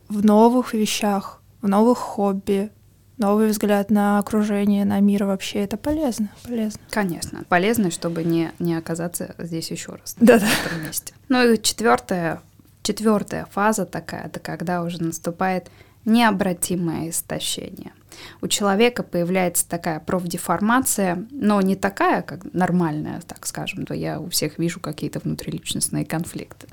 [0.08, 2.72] в новых вещах, в новых хобби,
[3.18, 5.60] новый взгляд на окружение, на мир вообще.
[5.60, 6.80] Это полезно, полезно.
[6.90, 10.16] Конечно, полезно, чтобы не, не оказаться здесь еще раз.
[10.20, 10.46] Да-да.
[10.46, 11.14] В этом месте.
[11.28, 12.42] Ну и четвертая,
[12.84, 15.70] четвертая фаза такая, это когда уже наступает
[16.06, 17.92] необратимое истощение–
[18.42, 24.30] у человека появляется такая профдеформация, но не такая, как нормальная, так скажем, то я у
[24.30, 26.68] всех вижу какие-то внутриличностные конфликты,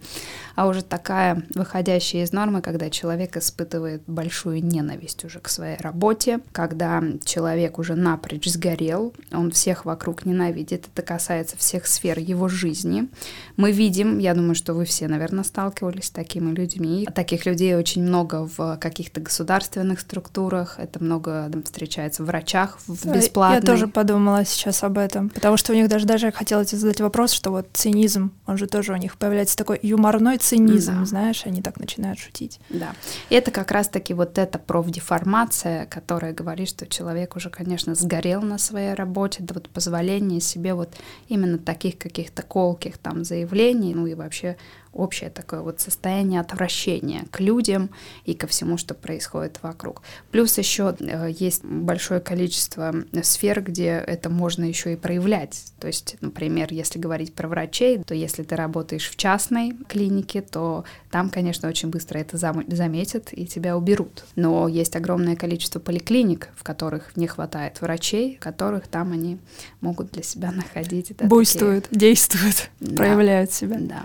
[0.55, 6.41] а уже такая, выходящая из нормы, когда человек испытывает большую ненависть уже к своей работе,
[6.53, 13.09] когда человек уже напрочь сгорел, он всех вокруг ненавидит, это касается всех сфер его жизни.
[13.57, 17.09] Мы видим, я думаю, что вы все, наверное, сталкивались с такими людьми.
[17.15, 23.07] Таких людей очень много в каких-то государственных структурах, это много много встречается в врачах в
[23.13, 23.61] бесплатной.
[23.61, 27.01] Я тоже подумала сейчас об этом, потому что у них даже даже хотела тебе задать
[27.01, 31.05] вопрос, что вот цинизм, он же тоже у них появляется такой юморной цинизм, да.
[31.05, 32.61] знаешь, они так начинают шутить.
[32.71, 32.95] Да,
[33.31, 38.59] и это как раз-таки вот эта профдеформация, которая говорит, что человек уже, конечно, сгорел на
[38.59, 40.95] своей работе, да вот позволение себе вот
[41.29, 44.57] именно таких каких-то колких там заявлений, ну и вообще
[44.93, 47.91] общее такое вот состояние отвращения к людям
[48.25, 50.03] и ко всему, что происходит вокруг.
[50.31, 55.73] Плюс еще э, есть большое количество сфер, где это можно еще и проявлять.
[55.81, 60.85] То есть, например, если говорить про врачей, то если ты работаешь в частной клинике, то
[61.11, 64.25] там, конечно, очень быстро это заметят и тебя уберут.
[64.37, 69.39] Но есть огромное количество поликлиник, в которых не хватает врачей, которых там они
[69.81, 71.11] могут для себя находить.
[71.11, 71.99] Это Буйствуют, такие...
[71.99, 73.77] действуют, да, проявляют себя.
[73.79, 74.05] Да.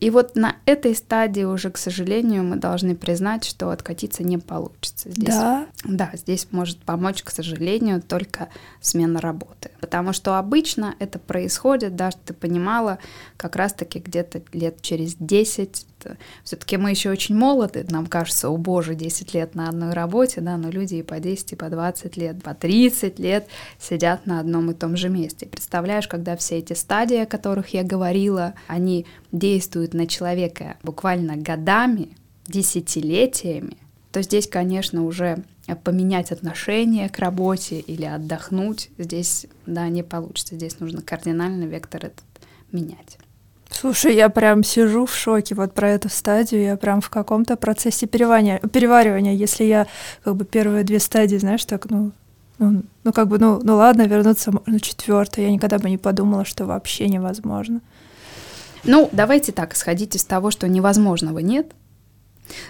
[0.00, 5.10] И вот на этой стадии уже, к сожалению, мы должны признать, что откатиться не получится.
[5.10, 5.66] Здесь, да?
[5.84, 8.48] Да, здесь может помочь, к сожалению, только
[8.80, 9.70] смена работы.
[9.80, 12.98] Потому что обычно это происходит, даже ты понимала,
[13.36, 15.87] как раз-таки где-то лет через 10
[16.44, 20.56] все-таки мы еще очень молоды, нам кажется, о боже, 10 лет на одной работе, да,
[20.56, 24.70] но люди и по 10, и по 20 лет, по 30 лет сидят на одном
[24.70, 25.46] и том же месте.
[25.46, 32.10] Представляешь, когда все эти стадии, о которых я говорила, они действуют на человека буквально годами,
[32.46, 33.76] десятилетиями,
[34.10, 35.44] то здесь, конечно, уже
[35.84, 40.54] поменять отношение к работе или отдохнуть здесь, да, не получится.
[40.54, 42.24] Здесь нужно кардинально вектор этот
[42.72, 43.17] менять.
[43.80, 48.08] Слушай, я прям сижу в шоке вот про эту стадию, я прям в каком-то процессе
[48.08, 49.34] переваривания, переваривания.
[49.34, 49.86] Если я
[50.24, 52.10] как бы первые две стадии, знаешь, так, ну,
[52.58, 56.44] ну, ну как бы, ну, ну ладно, вернуться на четвертую, я никогда бы не подумала,
[56.44, 57.80] что вообще невозможно.
[58.82, 61.70] Ну, давайте так, сходите с того, что невозможного нет,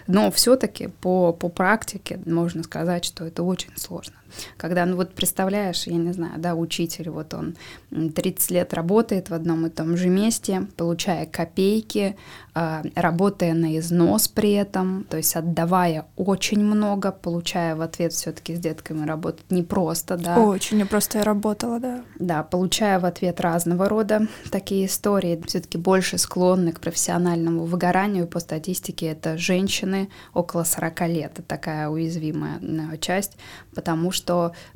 [0.07, 4.16] но все-таки по, по практике можно сказать, что это очень сложно.
[4.56, 7.54] Когда, ну вот представляешь, я не знаю, да, учитель, вот он
[7.90, 12.16] 30 лет работает в одном и том же месте, получая копейки,
[12.54, 18.56] а, работая на износ при этом, то есть отдавая очень много, получая в ответ все-таки
[18.56, 20.38] с детками работать непросто, да.
[20.40, 22.02] Очень непросто я работала, да.
[22.18, 28.40] Да, получая в ответ разного рода такие истории, все-таки больше склонны к профессиональному выгоранию по
[28.40, 32.58] статистике это женщины около 40 лет, это такая уязвимая
[33.00, 33.36] часть,
[33.72, 34.17] потому что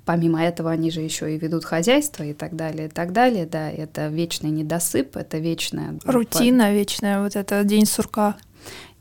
[0.05, 3.71] помимо этого они же еще и ведут хозяйство и так далее, и так далее, да,
[3.71, 5.99] это вечный недосып, это вечная...
[6.05, 8.37] Рутина вечная, вот это день сурка.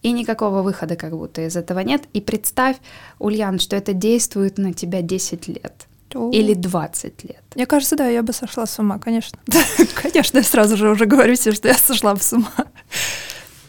[0.01, 2.03] И никакого выхода как будто из этого нет.
[2.13, 2.77] И представь,
[3.19, 5.87] Ульян, что это действует на тебя 10 лет.
[6.15, 6.31] О.
[6.31, 7.43] Или 20 лет.
[7.55, 9.39] Мне кажется, да, я бы сошла с ума, конечно.
[10.01, 12.51] конечно, я сразу же уже говорю себе, что я сошла с ума.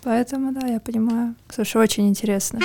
[0.02, 1.34] Поэтому, да, я понимаю.
[1.48, 2.60] Слушай, очень интересно.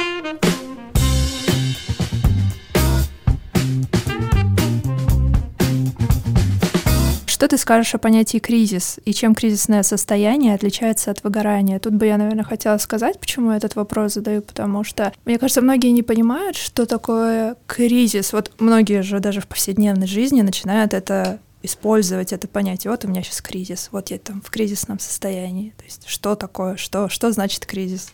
[7.37, 11.77] Что ты скажешь о понятии кризис и чем кризисное состояние отличается от выгорания?
[11.77, 15.61] Тут бы я, наверное, хотела сказать, почему я этот вопрос задаю, потому что, мне кажется,
[15.61, 18.33] многие не понимают, что такое кризис.
[18.33, 22.89] Вот многие же даже в повседневной жизни начинают это использовать это понятие.
[22.89, 25.75] Вот у меня сейчас кризис, вот я там в кризисном состоянии.
[25.77, 28.13] То есть что такое, что, что значит кризис?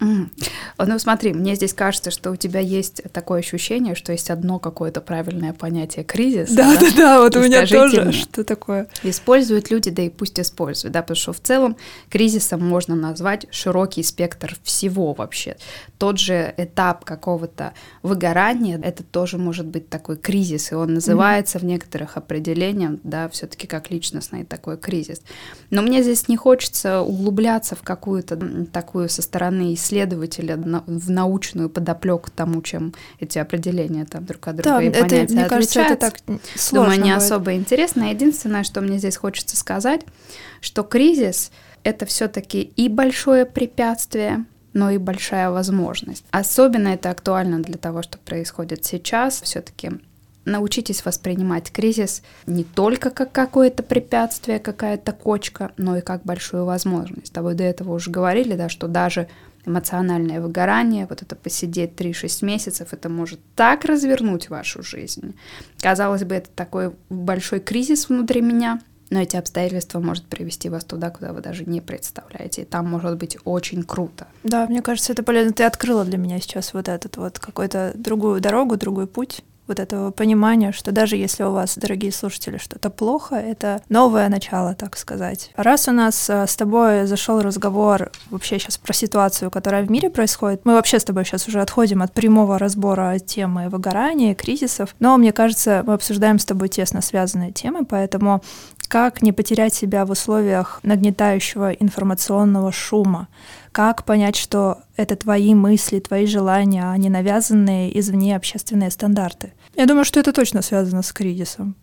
[0.00, 5.00] Ну смотри, мне здесь кажется, что у тебя есть такое ощущение, что есть одно какое-то
[5.00, 6.50] правильное понятие кризис.
[6.50, 8.02] Да, да, да, да вот и у меня тоже.
[8.02, 8.88] Мне, что такое?
[9.02, 11.76] Используют люди, да и пусть используют, да, потому что в целом
[12.08, 15.56] кризисом можно назвать широкий спектр всего вообще.
[15.98, 21.62] Тот же этап какого-то выгорания, это тоже может быть такой кризис, и он называется mm-hmm.
[21.62, 25.20] в некоторых определениях, да, все-таки как личностный такой кризис.
[25.68, 31.68] Но мне здесь не хочется углубляться в какую-то такую со стороны исследования исследователя в научную
[31.68, 35.80] подоплеку тому, чем эти определения там друг от друга да, и понятия это, мне кажется,
[35.80, 36.14] это так
[36.54, 37.22] сложно Думаю, не будет.
[37.22, 38.10] особо интересно.
[38.10, 40.02] Единственное, что мне здесь хочется сказать,
[40.60, 41.50] что кризис—
[41.82, 46.24] это все таки и большое препятствие, но и большая возможность.
[46.30, 49.42] Особенно это актуально для того, что происходит сейчас.
[49.42, 49.90] все таки
[50.46, 57.28] научитесь воспринимать кризис не только как какое-то препятствие, какая-то кочка, но и как большую возможность.
[57.28, 59.28] С тобой до этого уже говорили, да, что даже
[59.66, 65.34] эмоциональное выгорание, вот это посидеть 3-6 месяцев, это может так развернуть вашу жизнь.
[65.80, 71.10] Казалось бы, это такой большой кризис внутри меня, но эти обстоятельства может привести вас туда,
[71.10, 72.62] куда вы даже не представляете.
[72.62, 74.28] И там может быть очень круто.
[74.44, 75.52] Да, мне кажется, это полезно.
[75.52, 80.10] Ты открыла для меня сейчас вот этот вот какой-то другую дорогу, другой путь вот этого
[80.10, 85.50] понимания, что даже если у вас, дорогие слушатели, что-то плохо, это новое начало, так сказать.
[85.56, 90.10] Раз у нас э, с тобой зашел разговор вообще сейчас про ситуацию, которая в мире
[90.10, 95.16] происходит, мы вообще с тобой сейчас уже отходим от прямого разбора темы выгорания, кризисов, но
[95.16, 98.42] мне кажется, мы обсуждаем с тобой тесно связанные темы, поэтому
[98.90, 103.28] как не потерять себя в условиях нагнетающего информационного шума?
[103.70, 109.52] Как понять, что это твои мысли, твои желания, а не навязанные извне общественные стандарты?
[109.76, 111.76] Я думаю, что это точно связано с кризисом.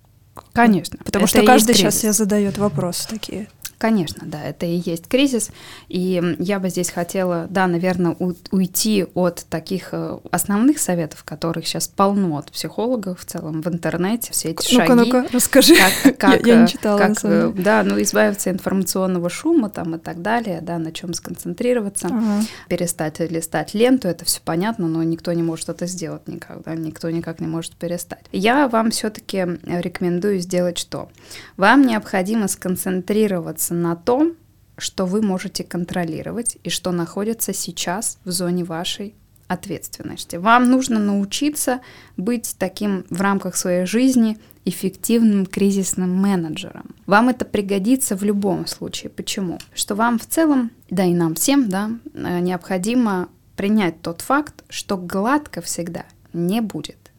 [0.51, 0.99] Конечно.
[1.05, 3.47] Потому что каждый сейчас себе задает вопросы такие.
[3.77, 5.51] Конечно, да, это и есть кризис.
[5.87, 8.15] И я бы здесь хотела, да, наверное,
[8.51, 14.31] уйти от таких э, основных советов, которых сейчас полно от психологов в целом в интернете,
[14.31, 14.99] все эти ну-ка, шаги.
[14.99, 15.75] Ну-ка, расскажи.
[15.75, 16.97] Как, как, я, я не читала.
[16.97, 21.13] Как, э, да, ну, избавиться от информационного шума там и так далее, да, на чем
[21.13, 22.41] сконцентрироваться, ага.
[22.67, 27.39] перестать листать ленту, это все понятно, но никто не может это сделать никогда, никто никак
[27.39, 28.25] не может перестать.
[28.31, 31.09] Я вам все-таки рекомендую сделать что?
[31.57, 34.33] Вам необходимо сконцентрироваться концентрироваться на том,
[34.77, 39.13] что вы можете контролировать и что находится сейчас в зоне вашей
[39.47, 40.37] ответственности.
[40.37, 41.79] Вам нужно научиться
[42.17, 46.95] быть таким в рамках своей жизни эффективным кризисным менеджером.
[47.07, 49.09] Вам это пригодится в любом случае.
[49.09, 49.57] Почему?
[49.73, 54.97] Что вам в целом, да и нам всем, да, э, необходимо принять тот факт, что
[54.97, 56.03] гладко всегда
[56.33, 57.11] не будет.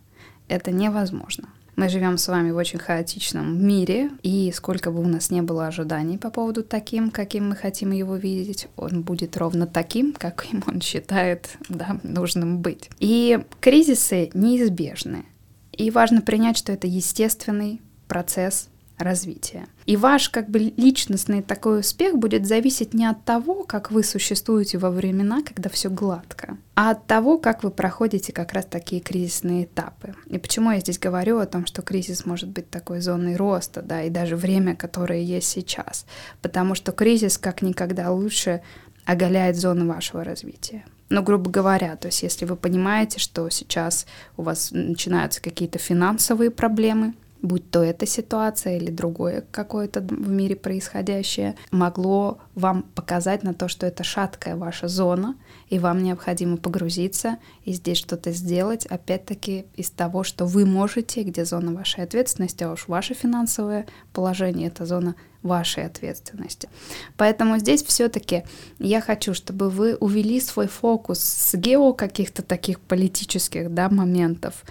[0.48, 1.48] Это невозможно.
[1.78, 5.68] Мы живем с вами в очень хаотичном мире, и сколько бы у нас не было
[5.68, 10.80] ожиданий по поводу таким, каким мы хотим его видеть, он будет ровно таким, каким он
[10.80, 12.90] считает да, нужным быть.
[12.98, 15.24] И кризисы неизбежны.
[15.70, 19.66] И важно принять, что это естественный процесс развития.
[19.86, 24.78] И ваш как бы личностный такой успех будет зависеть не от того, как вы существуете
[24.78, 29.64] во времена, когда все гладко, а от того, как вы проходите как раз такие кризисные
[29.64, 30.14] этапы.
[30.26, 34.02] И почему я здесь говорю о том, что кризис может быть такой зоной роста, да,
[34.02, 36.04] и даже время, которое есть сейчас.
[36.42, 38.62] Потому что кризис как никогда лучше
[39.04, 40.84] оголяет зону вашего развития.
[41.10, 44.06] Ну, грубо говоря, то есть если вы понимаете, что сейчас
[44.36, 50.56] у вас начинаются какие-то финансовые проблемы, будь то эта ситуация или другое какое-то в мире
[50.56, 55.36] происходящее, могло вам показать на то, что это шаткая ваша зона,
[55.68, 61.44] и вам необходимо погрузиться и здесь что-то сделать, опять-таки из того, что вы можете, где
[61.44, 66.68] зона вашей ответственности, а уж ваше финансовое положение— это зона вашей ответственности.
[67.16, 68.42] Поэтому здесь все-таки
[68.78, 74.64] я хочу, чтобы вы увели свой фокус с гео каких-то таких политических да, моментов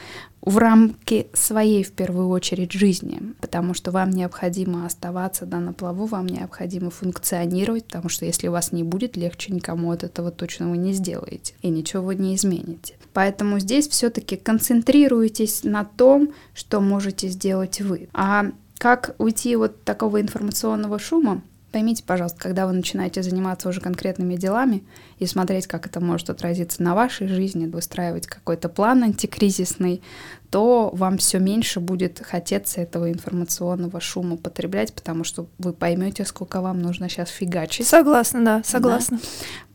[0.48, 6.06] в рамки своей, в первую очередь, жизни, потому что вам необходимо оставаться да, на плаву,
[6.06, 10.78] вам необходимо функционировать, потому что если вас не будет легче, никому от этого точно вы
[10.78, 12.96] не сделаете, и ничего вы не измените.
[13.12, 18.08] Поэтому здесь все-таки концентрируйтесь на том, что можете сделать вы.
[18.14, 18.46] А
[18.78, 21.42] как уйти от такого информационного шума?
[21.72, 24.84] Поймите, пожалуйста, когда вы начинаете заниматься уже конкретными делами
[25.20, 30.02] и смотреть, как это может отразиться на вашей жизни, выстраивать какой-то план антикризисный,
[30.50, 36.62] то вам все меньше будет хотеться этого информационного шума потреблять, потому что вы поймете, сколько
[36.62, 37.88] вам нужно сейчас фигачить.
[37.88, 39.18] Согласна, да, согласна.
[39.18, 39.28] Да?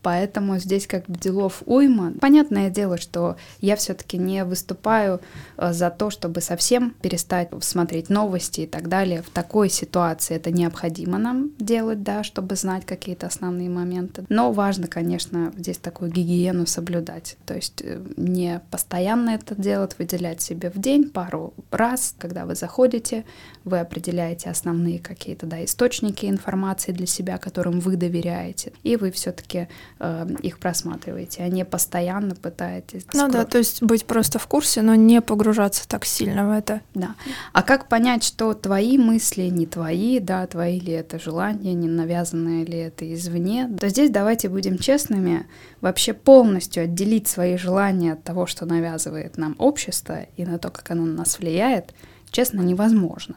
[0.03, 2.13] Поэтому здесь как бы делов уйма.
[2.19, 5.21] Понятное дело, что я все-таки не выступаю
[5.57, 9.23] э, за то, чтобы совсем перестать смотреть новости и так далее.
[9.23, 14.25] В такой ситуации это необходимо нам делать, да, чтобы знать какие-то основные моменты.
[14.27, 17.37] Но важно, конечно, здесь такую гигиену соблюдать.
[17.45, 22.55] То есть э, не постоянно это делать, выделять себе в день пару раз, когда вы
[22.55, 23.23] заходите,
[23.63, 29.69] вы определяете основные какие-то да, источники информации для себя, которым вы доверяете, и вы все-таки
[29.99, 33.05] э, их просматриваете, а не постоянно пытаетесь.
[33.13, 36.81] Ну да, то есть быть просто в курсе, но не погружаться так сильно в это.
[36.93, 37.15] Да.
[37.51, 42.65] А как понять, что твои мысли не твои, да, твои ли это желания, не навязанное
[42.65, 43.69] ли это извне?
[43.79, 45.45] То здесь давайте будем честными,
[45.81, 50.89] вообще полностью отделить свои желания от того, что навязывает нам общество, и на то, как
[50.91, 51.93] оно на нас влияет,
[52.31, 53.35] честно, невозможно.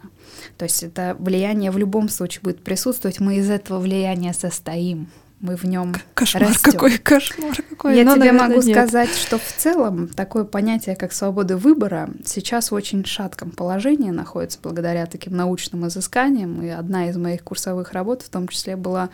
[0.57, 5.09] То есть это влияние в любом случае будет присутствовать, мы из этого влияния состоим
[5.41, 6.73] мы в нем кошмар растем.
[6.73, 8.77] какой кошмар какой я Но, тебе наверное, могу нет.
[8.77, 14.59] сказать что в целом такое понятие как свобода выбора сейчас в очень шатком положении находится
[14.63, 19.11] благодаря таким научным изысканиям и одна из моих курсовых работ в том числе была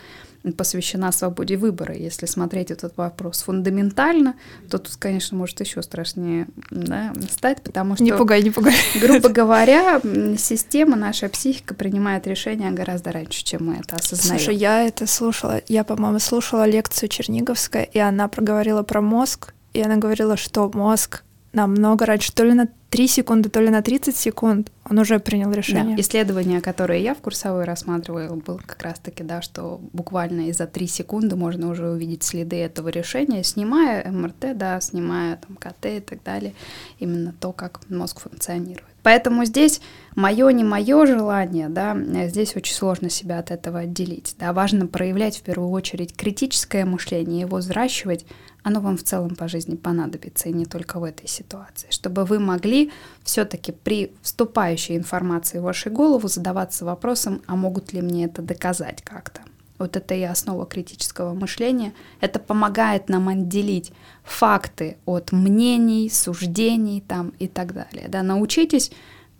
[0.57, 1.95] посвящена свободе выбора.
[1.95, 4.35] Если смотреть этот вопрос фундаментально,
[4.69, 8.05] то тут, конечно, может еще страшнее да, стать, потому что...
[8.05, 8.75] Не пугай, не пугай.
[9.01, 10.01] Грубо говоря,
[10.37, 14.41] система, наша психика принимает решения гораздо раньше, чем мы это осознаем.
[14.41, 19.81] Слушай, я это слушала, я, по-моему, слушала лекцию Черниговская, и она проговорила про мозг, и
[19.81, 21.23] она говорила, что мозг
[21.53, 25.51] намного раньше, то ли на 3 секунды, то ли на 30 секунд он уже принял
[25.51, 25.97] решение.
[25.97, 26.03] Да.
[26.03, 30.87] Исследование, которое я в курсовой рассматривала, было как раз-таки, да, что буквально из за 3
[30.87, 36.23] секунды можно уже увидеть следы этого решения, снимая МРТ, да, снимая там КТ и так
[36.23, 36.53] далее,
[36.99, 38.85] именно то, как мозг функционирует.
[39.03, 39.81] Поэтому здесь
[40.15, 41.97] мое не мое желание, да,
[42.29, 44.37] здесь очень сложно себя от этого отделить.
[44.39, 48.27] Да, важно проявлять в первую очередь критическое мышление, его взращивать,
[48.63, 52.39] оно вам в целом по жизни понадобится, и не только в этой ситуации, чтобы вы
[52.39, 52.93] могли
[53.25, 59.03] все-таки при вступающей информации в вашу голову задаваться вопросом, а могут ли мне это доказать
[59.03, 59.43] как-то.
[59.79, 61.93] Вот это и основа критического мышления.
[62.21, 68.07] Это помогает нам отделить факты от мнений, суждений там, и так далее.
[68.09, 68.93] Да, научитесь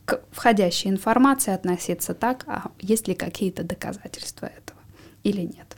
[0.05, 4.81] к входящей информации относиться так, а есть ли какие-то доказательства этого
[5.23, 5.72] или нет.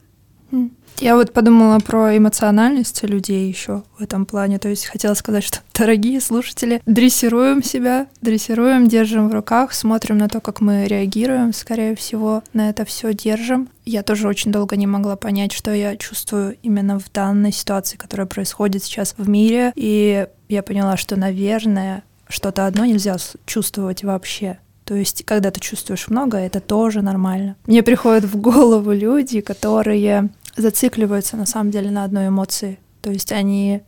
[1.00, 4.59] Я вот подумала про эмоциональность людей еще в этом плане.
[4.59, 10.28] То есть хотела сказать, что, дорогие слушатели, дрессируем себя, дрессируем, держим в руках, смотрим на
[10.28, 13.68] то, как мы реагируем, скорее всего, на это все держим.
[13.85, 18.26] Я тоже очень долго не могла понять, что я чувствую именно в данной ситуации, которая
[18.26, 19.72] происходит сейчас в мире.
[19.74, 24.59] И я поняла, что, наверное, что-то одно нельзя чувствовать вообще.
[24.85, 27.57] То есть, когда ты чувствуешь много, это тоже нормально.
[27.66, 32.79] Мне приходят в голову люди, которые зацикливаются на самом деле на одной эмоции.
[33.00, 33.83] То есть они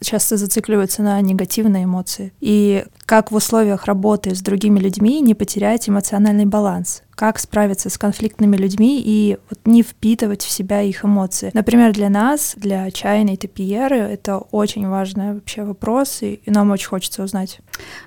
[0.00, 2.32] часто зацикливаются на негативные эмоции.
[2.40, 7.98] И как в условиях работы с другими людьми не потерять эмоциональный баланс как справиться с
[7.98, 11.50] конфликтными людьми и вот не впитывать в себя их эмоции.
[11.52, 17.22] Например, для нас, для чайной топиеры, это очень важный вообще вопрос, и, нам очень хочется
[17.22, 17.60] узнать.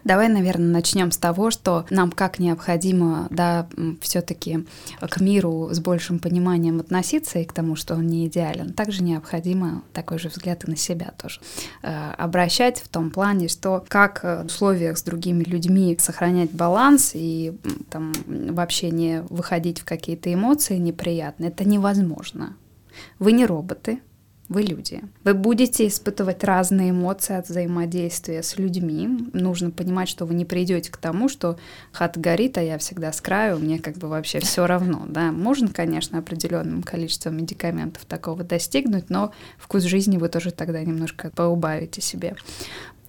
[0.03, 3.67] Давай, наверное, начнем с того, что нам как необходимо, да,
[4.01, 4.65] все-таки
[4.99, 8.73] к миру с большим пониманием относиться и к тому, что он не идеален.
[8.73, 11.39] Также необходимо такой же взгляд и на себя тоже
[11.83, 17.55] э, обращать в том плане, что как в условиях с другими людьми сохранять баланс и
[17.91, 22.55] там вообще не не выходить в какие-то эмоции неприятные, это невозможно.
[23.19, 23.99] Вы не роботы,
[24.49, 25.01] вы люди.
[25.23, 29.29] Вы будете испытывать разные эмоции от взаимодействия с людьми.
[29.33, 31.57] Нужно понимать, что вы не придете к тому, что
[31.91, 35.05] хат горит, а я всегда с краю, мне как бы вообще все равно.
[35.07, 35.31] Да?
[35.31, 42.01] Можно, конечно, определенным количеством медикаментов такого достигнуть, но вкус жизни вы тоже тогда немножко поубавите
[42.01, 42.35] себе.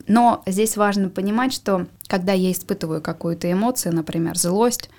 [0.07, 4.91] Но здесь важно понимать, что когда я испытываю какую-то эмоцию, например, злость,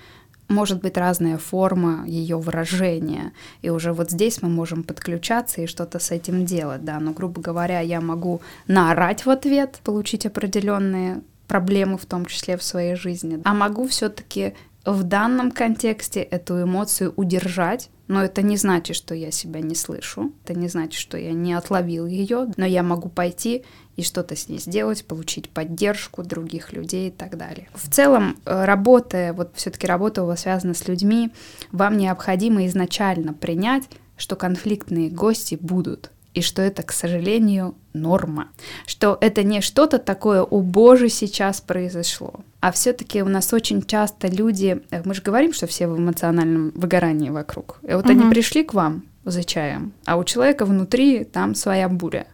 [0.48, 3.32] может быть разная форма ее выражения.
[3.62, 7.00] И уже вот здесь мы можем подключаться и что-то с этим делать, да.
[7.00, 12.62] Но, грубо говоря, я могу наорать в ответ, получить определенные проблемы, в том числе в
[12.62, 13.40] своей жизни.
[13.44, 14.54] А могу все-таки
[14.86, 20.32] в данном контексте эту эмоцию удержать, но это не значит, что я себя не слышу,
[20.44, 23.64] это не значит, что я не отловил ее, но я могу пойти
[23.96, 27.68] и что-то с ней сделать, получить поддержку других людей и так далее.
[27.74, 31.32] В целом, э, работая, вот все-таки работа у вас связана с людьми,
[31.72, 33.84] вам необходимо изначально принять,
[34.16, 38.48] что конфликтные гости будут, и что это, к сожалению, норма,
[38.86, 44.28] что это не что-то такое, о боже, сейчас произошло, а все-таки у нас очень часто
[44.28, 48.12] люди, э, мы же говорим, что все в эмоциональном выгорании вокруг, и вот угу.
[48.12, 52.26] они пришли к вам за чаем, а у человека внутри там своя буря.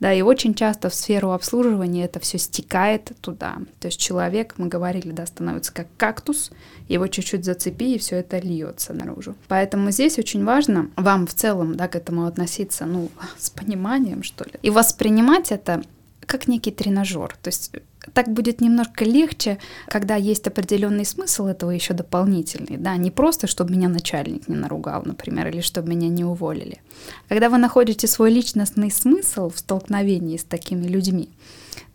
[0.00, 3.58] Да, и очень часто в сферу обслуживания это все стекает туда.
[3.80, 6.50] То есть человек, мы говорили, да, становится как кактус,
[6.88, 9.36] его чуть-чуть зацепи, и все это льется наружу.
[9.46, 14.44] Поэтому здесь очень важно вам в целом, да, к этому относиться, ну, с пониманием, что
[14.44, 15.82] ли, и воспринимать это
[16.30, 17.36] как некий тренажер.
[17.42, 17.72] То есть
[18.14, 19.58] так будет немножко легче,
[19.88, 25.02] когда есть определенный смысл этого еще дополнительный, да, не просто, чтобы меня начальник не наругал,
[25.04, 26.80] например, или чтобы меня не уволили.
[27.28, 31.30] Когда вы находите свой личностный смысл в столкновении с такими людьми,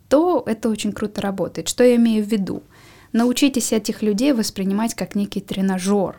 [0.08, 1.68] то это очень круто работает.
[1.68, 2.62] Что я имею в виду?
[3.12, 6.16] Научитесь этих людей воспринимать как некий тренажер,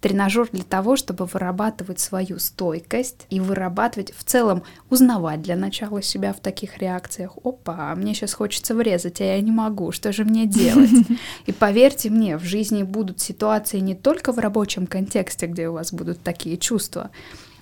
[0.00, 6.32] Тренажер для того, чтобы вырабатывать свою стойкость и вырабатывать в целом, узнавать для начала себя
[6.32, 7.32] в таких реакциях.
[7.42, 10.90] Опа, мне сейчас хочется врезать, а я не могу, что же мне делать?
[11.46, 15.92] И поверьте мне, в жизни будут ситуации не только в рабочем контексте, где у вас
[15.92, 17.10] будут такие чувства,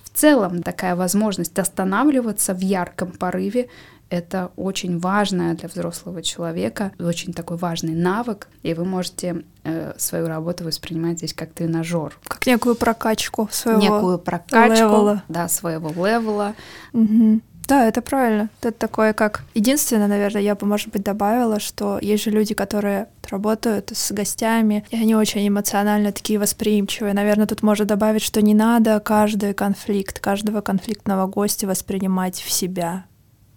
[0.03, 3.69] в целом такая возможность останавливаться в ярком порыве
[4.13, 10.27] это очень важное для взрослого человека, очень такой важный навык, и вы можете э, свою
[10.27, 12.15] работу воспринимать здесь как тренажер.
[12.25, 15.23] Как некую прокачку своего Некую прокачку, левела.
[15.29, 16.53] да, своего левела.
[16.93, 17.41] Угу.
[17.67, 18.49] Да, это правильно.
[18.61, 19.45] Это такое как...
[19.55, 24.85] Единственное, наверное, я бы, может быть, добавила, что есть же люди, которые работают с гостями,
[24.91, 27.13] и они очень эмоционально такие восприимчивые.
[27.13, 33.05] Наверное, тут можно добавить, что не надо каждый конфликт, каждого конфликтного гостя воспринимать в себя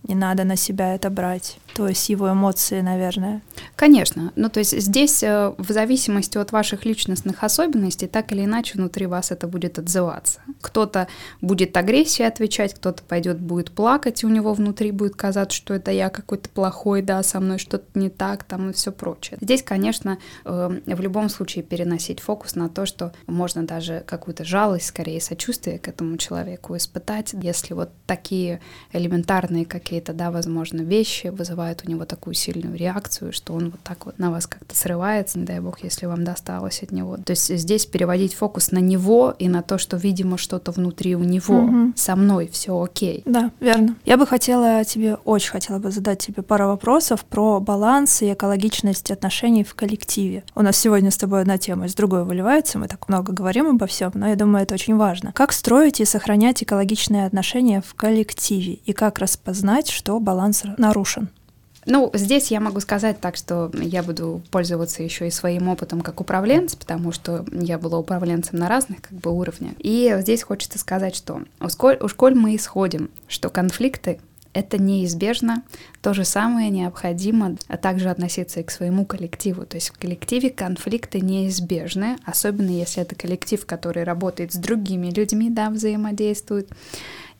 [0.08, 1.58] не надо на себя это брать.
[1.76, 3.42] То есть его эмоции, наверное.
[3.76, 4.32] Конечно.
[4.34, 9.04] Ну, то есть здесь э, в зависимости от ваших личностных особенностей, так или иначе внутри
[9.04, 10.40] вас это будет отзываться.
[10.62, 11.06] Кто-то
[11.42, 15.90] будет агрессией отвечать, кто-то пойдет будет плакать, и у него внутри будет казаться, что это
[15.90, 19.36] я какой-то плохой, да, со мной что-то не так, там и все прочее.
[19.42, 20.16] Здесь, конечно,
[20.46, 25.78] э, в любом случае переносить фокус на то, что можно даже какую-то жалость, скорее сочувствие
[25.78, 28.62] к этому человеку испытать, если вот такие
[28.94, 33.80] элементарные какие-то, да, возможно, вещи вызывают вызывает у него такую сильную реакцию, что он вот
[33.82, 37.16] так вот на вас как-то срывается, не дай бог, если вам досталось от него.
[37.16, 41.24] То есть здесь переводить фокус на него и на то, что, видимо, что-то внутри у
[41.24, 41.56] него.
[41.56, 41.92] Угу.
[41.96, 43.22] Со мной все окей.
[43.24, 43.96] Да, верно.
[44.04, 49.10] Я бы хотела тебе, очень хотела бы задать тебе пару вопросов про баланс и экологичность
[49.10, 50.44] отношений в коллективе.
[50.54, 53.86] У нас сегодня с тобой одна тема из другой выливается, мы так много говорим обо
[53.86, 55.32] всем, но я думаю, это очень важно.
[55.32, 61.28] Как строить и сохранять экологичные отношения в коллективе и как распознать, что баланс нарушен?
[61.86, 66.20] Ну, здесь я могу сказать так, что я буду пользоваться еще и своим опытом как
[66.20, 69.72] управленец, потому что я была управленцем на разных как бы уровнях.
[69.78, 74.18] И здесь хочется сказать, что у школь мы исходим, что конфликты
[74.56, 75.62] это неизбежно.
[76.00, 79.66] То же самое необходимо а также относиться и к своему коллективу.
[79.66, 85.50] То есть в коллективе конфликты неизбежны, особенно если это коллектив, который работает с другими людьми,
[85.50, 86.70] да, взаимодействует.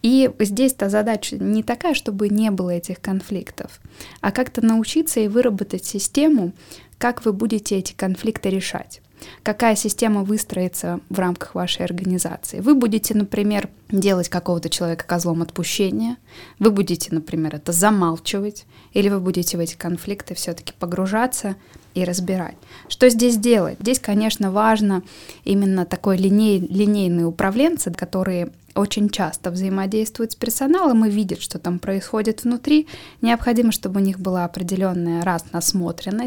[0.06, 3.80] И здесь-то задача не такая, чтобы не было этих конфликтов,
[4.20, 6.52] а как-то научиться и выработать систему,
[6.96, 9.02] как вы будете эти конфликты решать
[9.42, 12.60] какая система выстроится в рамках вашей организации.
[12.60, 16.18] Вы будете, например, делать какого-то человека козлом отпущения,
[16.58, 21.56] вы будете, например, это замалчивать, или вы будете в эти конфликты все-таки погружаться
[21.96, 22.56] и разбирать.
[22.88, 23.78] Что здесь делать?
[23.80, 25.02] Здесь, конечно, важно
[25.44, 31.78] именно такой линей, линейные управленцы, которые очень часто взаимодействуют с персоналом и видят, что там
[31.78, 32.86] происходит внутри.
[33.22, 35.46] Необходимо, чтобы у них была определенная раз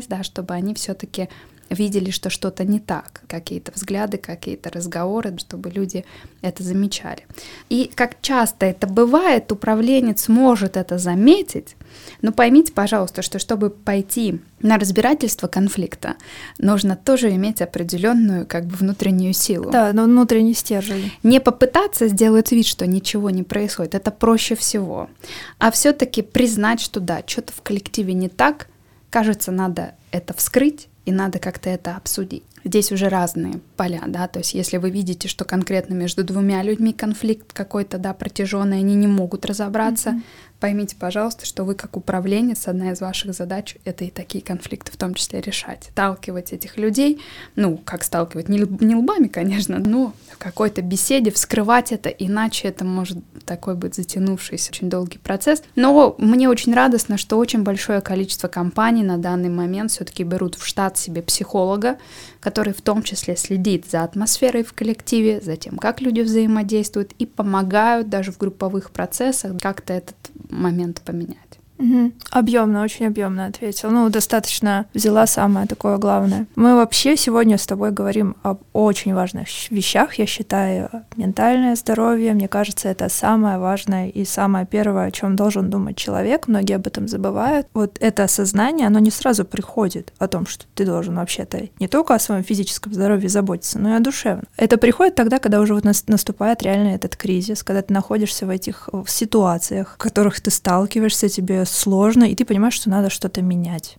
[0.07, 1.30] да, чтобы они все-таки
[1.70, 6.05] видели, что что-то не так, какие-то взгляды, какие-то разговоры, чтобы люди
[6.41, 7.26] это замечали.
[7.70, 11.76] И как часто это бывает, управленец может это заметить,
[12.22, 16.15] но поймите, пожалуйста, что чтобы пойти на разбирательство конфликта,
[16.57, 19.72] нужно тоже иметь определенную как бы внутреннюю силу.
[19.72, 21.11] Да, но внутренний стержень.
[21.24, 25.09] Не попытаться сделать вид, что ничего не происходит, это проще всего,
[25.57, 28.67] а все-таки признать, что да, что-то в коллективе не так,
[29.09, 32.43] кажется, надо это вскрыть, и надо как-то это обсудить.
[32.70, 36.93] Здесь уже разные поля, да, то есть если вы видите, что конкретно между двумя людьми
[36.93, 40.49] конфликт какой-то, да, протяженный, они не могут разобраться, mm-hmm.
[40.59, 44.97] Поймите, пожалуйста, что вы как управленец, одна из ваших задач— это и такие конфликты в
[44.97, 45.86] том числе решать.
[45.91, 47.22] Сталкивать этих людей,
[47.55, 52.84] ну, как сталкивать, не, не лбами, конечно, но в какой-то беседе вскрывать это, иначе это
[52.84, 55.63] может такой быть затянувшийся, очень долгий процесс.
[55.78, 60.55] Но мне очень радостно, что очень большое количество компаний на данный момент все таки берут
[60.55, 61.97] в штат себе психолога,
[62.41, 67.26] который в том числе следит за атмосферой в коллективе, за тем, как люди взаимодействуют и
[67.26, 70.18] помогают даже в групповых процессах как-то этот
[70.49, 71.49] момент поменять.
[71.80, 72.11] Угу.
[72.32, 73.89] Объемно, очень объемно ответил.
[73.89, 76.45] Ну, достаточно взяла самое такое главное.
[76.55, 80.89] Мы вообще сегодня с тобой говорим об очень важных вещах, я считаю.
[81.15, 86.47] Ментальное здоровье, мне кажется, это самое важное и самое первое, о чем должен думать человек.
[86.47, 87.67] Многие об этом забывают.
[87.73, 92.13] Вот это осознание, оно не сразу приходит о том, что ты должен вообще-то не только
[92.13, 94.45] о своем физическом здоровье заботиться, но и о душевном.
[94.57, 98.89] Это приходит тогда, когда уже вот наступает реально этот кризис, когда ты находишься в этих
[99.07, 103.97] ситуациях, в которых ты сталкиваешься, тебе сложно, и ты понимаешь, что надо что-то менять.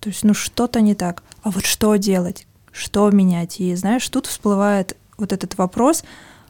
[0.00, 1.22] То есть, ну что-то не так.
[1.42, 2.46] А вот что делать?
[2.72, 3.60] Что менять?
[3.60, 6.04] И знаешь, тут всплывает вот этот вопрос,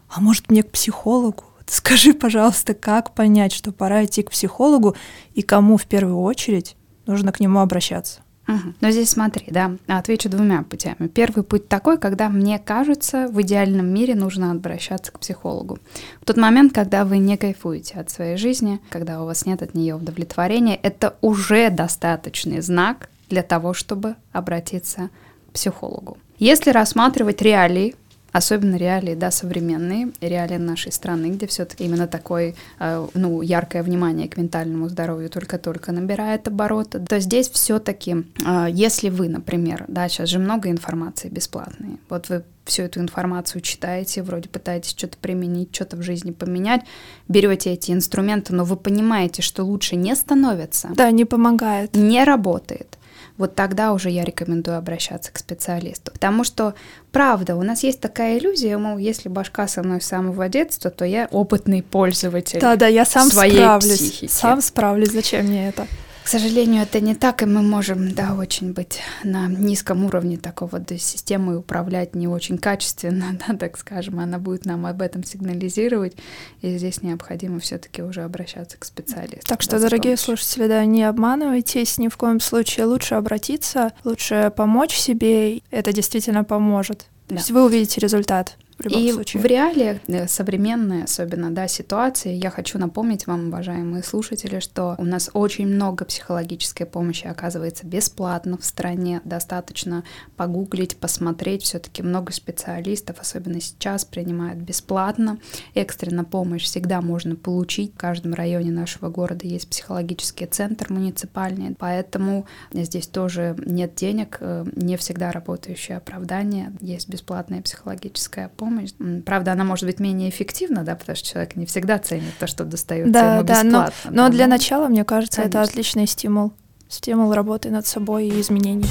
[0.09, 1.45] а может мне к психологу?
[1.67, 4.97] Скажи, пожалуйста, как понять, что пора идти к психологу
[5.35, 8.22] и кому в первую очередь нужно к нему обращаться?
[8.47, 11.09] Но здесь смотри, да, отвечу двумя путями.
[11.09, 15.79] Первый путь такой, когда мне кажется, в идеальном мире нужно обращаться к психологу.
[16.21, 19.75] В тот момент, когда вы не кайфуете от своей жизни, когда у вас нет от
[19.75, 25.09] нее удовлетворения, это уже достаточный знак для того, чтобы обратиться
[25.49, 26.19] к психологу.
[26.39, 27.95] Если рассматривать реалии
[28.33, 34.29] особенно реалии, да, современные, реалии нашей страны, где все-таки именно такое, э, ну, яркое внимание
[34.29, 40.31] к ментальному здоровью только-только набирает обороты, то здесь все-таки, э, если вы, например, да, сейчас
[40.31, 45.97] же много информации бесплатной, вот вы всю эту информацию читаете, вроде пытаетесь что-то применить, что-то
[45.97, 46.83] в жизни поменять,
[47.29, 50.91] берете эти инструменты, но вы понимаете, что лучше не становится.
[50.95, 51.95] Да, не помогает.
[51.95, 52.99] Не работает
[53.39, 56.13] вот тогда уже я рекомендую обращаться к специалисту.
[56.13, 56.75] Потому что,
[57.11, 61.05] правда, у нас есть такая иллюзия, мол, если башка со мной с самого детства, то
[61.05, 62.61] я опытный пользователь.
[62.61, 63.99] Да, да, я сам своей справлюсь.
[63.99, 64.31] Психики.
[64.31, 65.87] Сам справлюсь, зачем мне это?
[66.25, 70.79] К сожалению, это не так, и мы можем, да, очень быть на низком уровне такого
[70.79, 76.15] да, системы управлять не очень качественно, да, так скажем, она будет нам об этом сигнализировать,
[76.61, 79.47] и здесь необходимо все-таки уже обращаться к специалисту.
[79.47, 84.53] Так что, да, дорогие слушатели, да, не обманывайтесь ни в коем случае, лучше обратиться, лучше
[84.57, 87.07] помочь себе, это действительно поможет.
[87.29, 87.37] Да.
[87.37, 89.43] То есть вы увидите результат в любом и случае.
[89.43, 95.05] в реалиях э, современной, особенно, да, ситуации, я хочу напомнить вам, уважаемые слушатели, что у
[95.05, 99.21] нас очень много психологической помощи оказывается бесплатно в стране.
[99.25, 100.05] Достаточно
[100.37, 101.63] погуглить, посмотреть.
[101.63, 105.39] Все-таки много специалистов, особенно сейчас, принимают бесплатно.
[105.75, 107.95] Экстренно помощь всегда можно получить.
[107.95, 114.65] В каждом районе нашего города есть психологический центр муниципальный, поэтому здесь тоже нет денег, э,
[114.75, 116.73] не всегда работающее оправдание.
[116.81, 119.23] Есть бесплатная психологическая помощь помощь.
[119.25, 122.65] Правда, она может быть менее эффективна, да, потому что человек не всегда ценит то, что
[122.65, 123.93] достается да, ему бесплатно.
[124.05, 125.59] Да, но, но для начала, мне кажется, Конечно.
[125.59, 126.53] это отличный стимул.
[126.89, 128.87] Стимул работы над собой и изменений.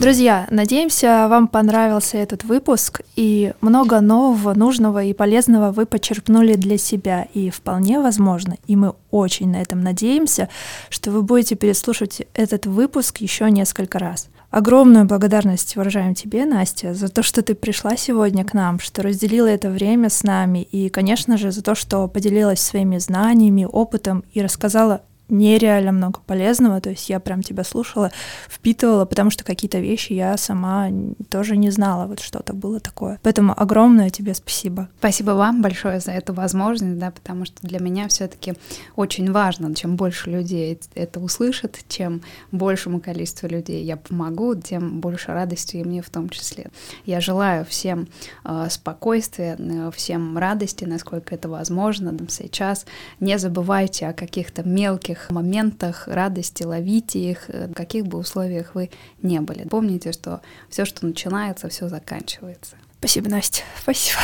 [0.00, 6.78] Друзья, надеемся, вам понравился этот выпуск, и много нового, нужного и полезного вы почерпнули для
[6.78, 7.26] себя.
[7.34, 10.48] И вполне возможно, и мы очень на этом надеемся,
[10.88, 14.30] что вы будете переслушать этот выпуск еще несколько раз.
[14.50, 19.48] Огромную благодарность выражаем тебе, Настя, за то, что ты пришла сегодня к нам, что разделила
[19.48, 24.40] это время с нами, и, конечно же, за то, что поделилась своими знаниями, опытом и
[24.40, 28.10] рассказала нереально много полезного, то есть я прям тебя слушала,
[28.48, 30.88] впитывала, потому что какие-то вещи я сама
[31.30, 33.18] тоже не знала, вот что-то было такое.
[33.22, 34.88] Поэтому огромное тебе спасибо.
[34.98, 38.54] Спасибо вам большое за эту возможность, да, потому что для меня все-таки
[38.96, 42.22] очень важно, чем больше людей это услышат, чем
[42.52, 46.70] большему количеству людей я помогу, тем больше радости и мне в том числе.
[47.04, 48.08] Я желаю всем
[48.44, 52.86] э, спокойствия, э, всем радости, насколько это возможно сейчас.
[53.20, 58.74] Не забывайте о каких-то мелких маленьких моментах радости, ловите их, э, в каких бы условиях
[58.74, 58.90] вы
[59.22, 59.68] не были.
[59.68, 62.76] Помните, что все, что начинается, все заканчивается.
[62.98, 63.62] Спасибо, Настя.
[63.82, 64.18] Спасибо.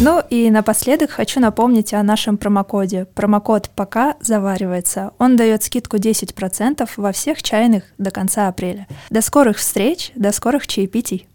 [0.00, 3.06] Ну и напоследок хочу напомнить о нашем промокоде.
[3.14, 5.12] Промокод «Пока заваривается».
[5.18, 8.86] Он дает скидку 10% во всех чайных до конца апреля.
[9.08, 11.26] До скорых встреч, до скорых чаепитий.